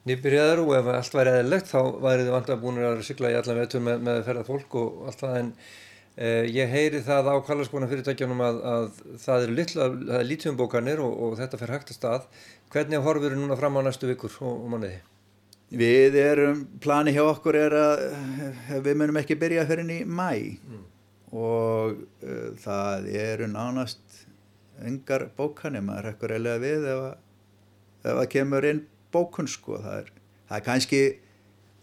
[0.08, 3.38] nýbyrjaður og ef allt væri eðlilegt þá værið þið vant að búin að sykla í
[3.40, 5.52] allan vetur með, með ferða fólk og allt það en
[6.18, 11.60] eh, ég heyri það á kallarskona fyrirtækjanum að, að það eru lítiumbókanir og, og þetta
[11.62, 12.30] fer hægt að stað.
[12.74, 15.02] Hvernig horfur þið núna fram á næstu vikur og, og manniði?
[15.74, 18.02] Við erum, plani hjá okkur er að
[18.86, 20.60] við munum ekki byrja fyrir í mæ.
[20.70, 20.90] Mm
[21.34, 24.22] og uh, það eru nánast
[24.86, 27.14] engar bókanir, maður rekkur eiginlega við ef að,
[28.04, 28.82] ef að kemur inn
[29.14, 30.10] bókun sko, það er,
[30.50, 31.02] það er kannski,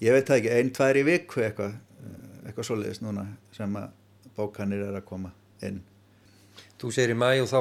[0.02, 1.78] ég veit það ekki, einn, tvær í viku eitthvað,
[2.44, 3.26] eitthvað svoleiðist núna
[3.56, 3.96] sem að
[4.40, 5.32] bókanir er að koma
[5.66, 5.80] inn.
[6.80, 7.60] Þú segir í mæ og þá,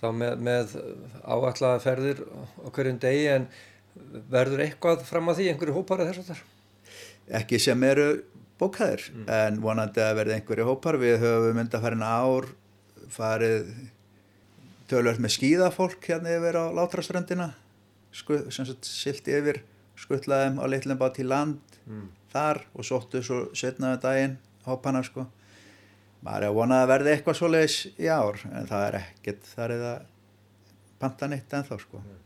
[0.00, 0.74] þá með, með
[1.22, 3.48] áallaða ferðir á hverjum degi en
[4.30, 6.42] verður eitthvað fram að því, einhverju hópar eða þess að þar?
[7.40, 8.08] Ekki sem eru
[8.60, 9.26] bókaðir mm.
[9.36, 12.48] en vonandi að verði einhverju hópar við höfum undanfærin ár
[13.14, 13.70] farið
[14.90, 17.52] tölvöld með skýðafólk hérna yfir á Látraströndina
[18.14, 19.62] sem sagt silt yfir
[19.98, 22.06] skuttlaðum á litlum bát í land mm.
[22.34, 24.36] þar og sóttu svo setnaðu um daginn
[24.66, 25.26] hópana sko
[26.24, 29.48] maður er að vona að verði eitthvað svo leiðis í ár en það er ekkert
[29.50, 30.06] það er það
[31.04, 32.20] pantanitt ennþá sko mm.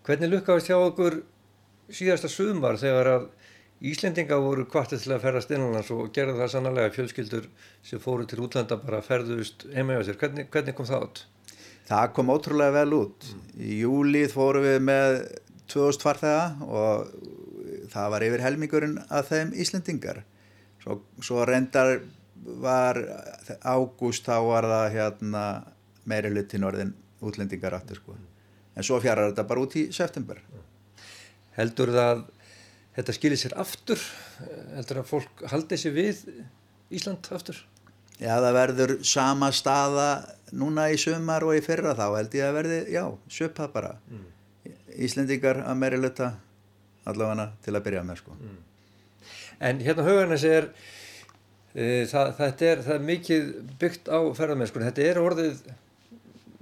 [0.00, 1.20] Hvernig lukkaðist hjá okkur
[1.92, 3.28] síðasta sumar þegar að
[3.90, 7.46] Íslendinga voru kvartið til að ferðast innanlands og gerða það sannlega fjölskyldur
[7.88, 10.18] sem fóru til útlanda bara ferðust heima hjá sér.
[10.20, 11.22] Hvernig, hvernig kom það át?
[11.88, 13.30] Það kom ótrúlega vel út.
[13.56, 15.16] Í júlið fóru við með
[15.72, 17.14] 2000 farþega og
[17.94, 20.22] það var yfir helmingurinn að þeim Íslendingar.
[20.80, 22.00] Svo, svo reyndar
[22.62, 22.98] var
[23.60, 25.44] ágúst þá var það hérna,
[26.08, 28.16] meiri lutin orðin útlendingar aftur sko.
[28.76, 30.40] En svo fjarar þetta bara út í september.
[31.58, 32.24] Heldur það
[32.96, 34.00] þetta skilir sér aftur
[34.74, 36.24] heldur að fólk haldi sér við
[36.90, 37.58] Ísland aftur?
[38.18, 40.08] Já, það verður sama staða
[40.58, 44.24] núna í sumar og í fyrra þá held ég að verði, já, söpað bara mm.
[45.06, 46.32] Íslendingar að meiri luta
[47.08, 48.58] allavega til að byrja með sko mm.
[49.60, 50.70] En hérna hugarnas er
[51.74, 53.52] e, það, það, er, það er mikið
[53.82, 55.60] byggt á ferðarmennskunni, þetta er orðið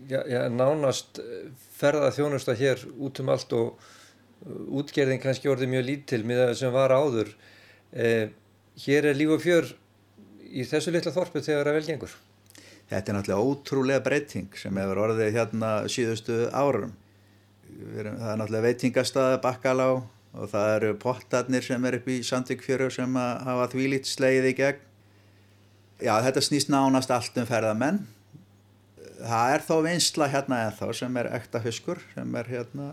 [0.09, 1.21] já, já, nánast
[1.79, 3.89] ferða þjónusta hér út um allt og
[4.81, 7.35] útgerðin kannski orðið mjög lítil með það sem var áður.
[7.93, 8.31] Eh,
[8.85, 9.71] hér er líf og fjör
[10.49, 12.15] í þessu litla þorpu þegar það vel gengur.
[12.89, 16.95] Þetta er náttúrulega ótrúlega breyting sem hefur orðið hérna síðustu árum.
[17.69, 19.89] Það er náttúrulega veitingastæða bakkalá
[20.39, 24.85] og það eru pottarnir sem er upp í Sandvíkfjöru sem hafa þvílít sleið í gegn.
[25.99, 28.05] Já, þetta snýst nánast allt um ferðamenn.
[29.19, 32.93] Það er þó vinsla hérna eða þá sem er ekta fiskur sem er hérna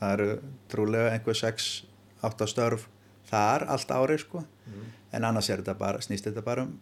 [0.00, 0.28] það eru
[0.72, 2.88] trúlega einhver 6-8 störf
[3.28, 4.46] þar allt ári sko.
[4.66, 4.88] Mm.
[5.12, 6.76] en annars þetta bara, snýst þetta bara um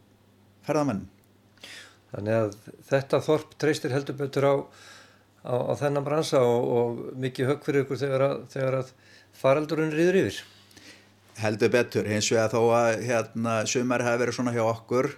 [0.67, 1.03] ferðamenn.
[2.13, 4.55] Þannig að þetta þorp treystir heldur betur á,
[5.43, 8.93] á, á þennan bransa og, og mikið högg fyrir ykkur þegar að, þegar að
[9.41, 10.41] faraldurinn rýður yfir?
[11.41, 15.09] Heldur betur, hins vegar þó að hérna sumar hafi verið svona hjá okkur.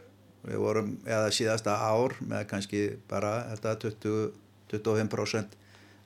[0.47, 5.57] Við vorum eða síðasta ár með kannski bara 20-25%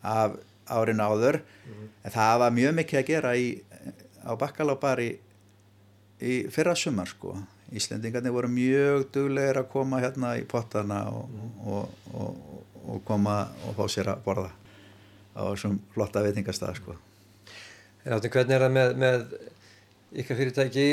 [0.04, 0.36] af
[0.66, 1.40] árin áður.
[1.66, 1.88] Mm.
[2.04, 3.46] en það var mjög mikið að gera í,
[4.24, 5.10] á bakkalápar í,
[6.20, 7.36] í fyrra sumar sko.
[7.76, 11.56] Íslendingarnir voru mjög duglegir að koma hérna í pottana og, mm.
[11.72, 12.30] og, og,
[12.86, 14.52] og koma og fá sér að borða
[15.36, 16.96] á þessum flotta veitingastað sko
[18.06, 19.22] Áttin, hvernig er það með, með
[20.22, 20.88] ykkar fyrirtæki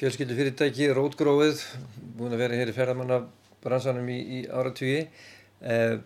[0.00, 1.62] fjölskyldu fyrirtæki, rótgróið
[2.16, 3.20] búin að vera hér í ferðamanna
[3.64, 5.02] bransanum í, í áratvíi.
[5.60, 5.96] Eh,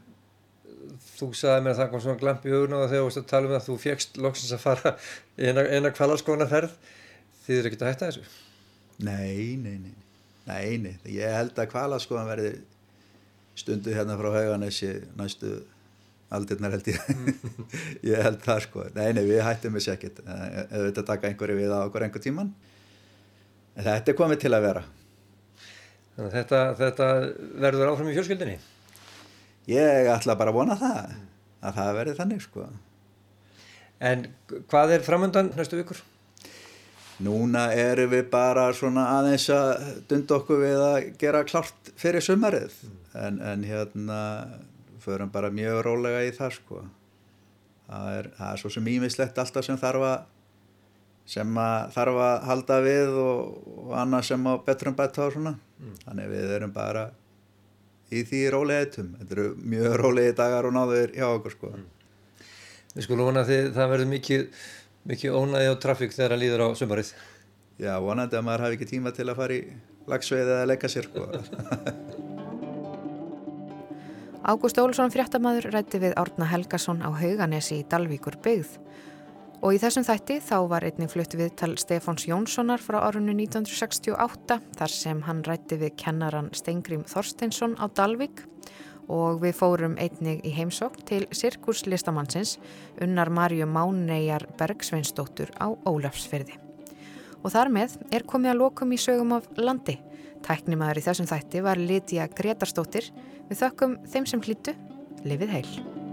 [1.14, 3.28] þú sagði mér að það kom svona glamp í huguna og þegar þú veist að
[3.32, 4.94] tala um það þú fegst loksins að fara
[5.38, 6.78] eina, eina kvalarskónaferð.
[7.44, 8.24] Þið eru ekkert að hætta þessu?
[9.04, 9.94] Nei, nei, nei.
[10.44, 10.94] Nei, nei.
[11.14, 12.54] Ég held að kvalarskónan verði
[13.58, 15.60] stundu hérna frá hauganessi næstu
[16.34, 17.00] aldirnar held ég.
[18.10, 18.84] ég held það sko.
[18.96, 20.20] Nei, nei, við hættum þessu ekkert.
[20.24, 22.52] Ef þetta taka einhverju við á okkur einhver tíman.
[23.74, 24.84] En þetta er komið til að vera.
[26.14, 27.10] Þannig að þetta, þetta
[27.64, 28.58] verður áfram í fjölskyldinni?
[29.70, 31.14] Ég ætla bara að vona það,
[31.64, 32.66] að það verði þannig sko.
[34.04, 34.26] En
[34.70, 36.02] hvað er framöndan næstu vikur?
[37.24, 42.74] Núna erum við bara svona aðeins að dunda okkur við að gera klart fyrir sumarið
[43.14, 44.20] en, en hérna
[45.04, 46.84] förum bara mjög rólega í það sko.
[47.88, 50.30] Það er, það er svo sem ímislegt alltaf sem þarf að
[51.34, 55.54] sem að þarf að halda við og, og annað sem á betrum betta og svona.
[55.80, 55.98] Mm.
[56.04, 57.04] Þannig við erum bara
[58.12, 59.12] í því róleitum.
[59.20, 61.72] Þetta eru mjög rólegi dagar og náður hjá okkur sko.
[61.76, 61.86] Mm.
[62.94, 64.44] Við skulum vona að það verður mikið
[65.04, 67.14] mikið ónæði á trafík þegar það líður á sömarið.
[67.80, 69.64] Já, vonandi að maður hafi ekki tíma til að fara í
[70.08, 71.10] lagsveið eða leika sér.
[71.10, 72.22] Sko.
[74.44, 78.74] Ágúst Ólusson fréttamaður rætti við Árna Helgason á Hauganesi í Dalvíkur byggð.
[79.64, 84.58] Og í þessum þætti þá var einnig flutt við tal Stefáns Jónssonar frá árunnu 1968
[84.76, 88.44] þar sem hann rætti við kennaran Stengrim Þorsteinsson á Dalvík
[89.08, 92.58] og við fórum einnig í heimsókn til sirkuslistamannsins
[93.00, 96.60] unnar Marju Máneyjar Bergsveinsdóttur á Ólafsferði.
[97.40, 99.96] Og þar með er komið að lokum í sögum af landi.
[100.44, 103.10] Tæknimaður í þessum þætti var Lítiða Gretarsdóttir.
[103.48, 104.76] Við þökkum þeim sem hlýttu.
[105.24, 106.03] Livið heil.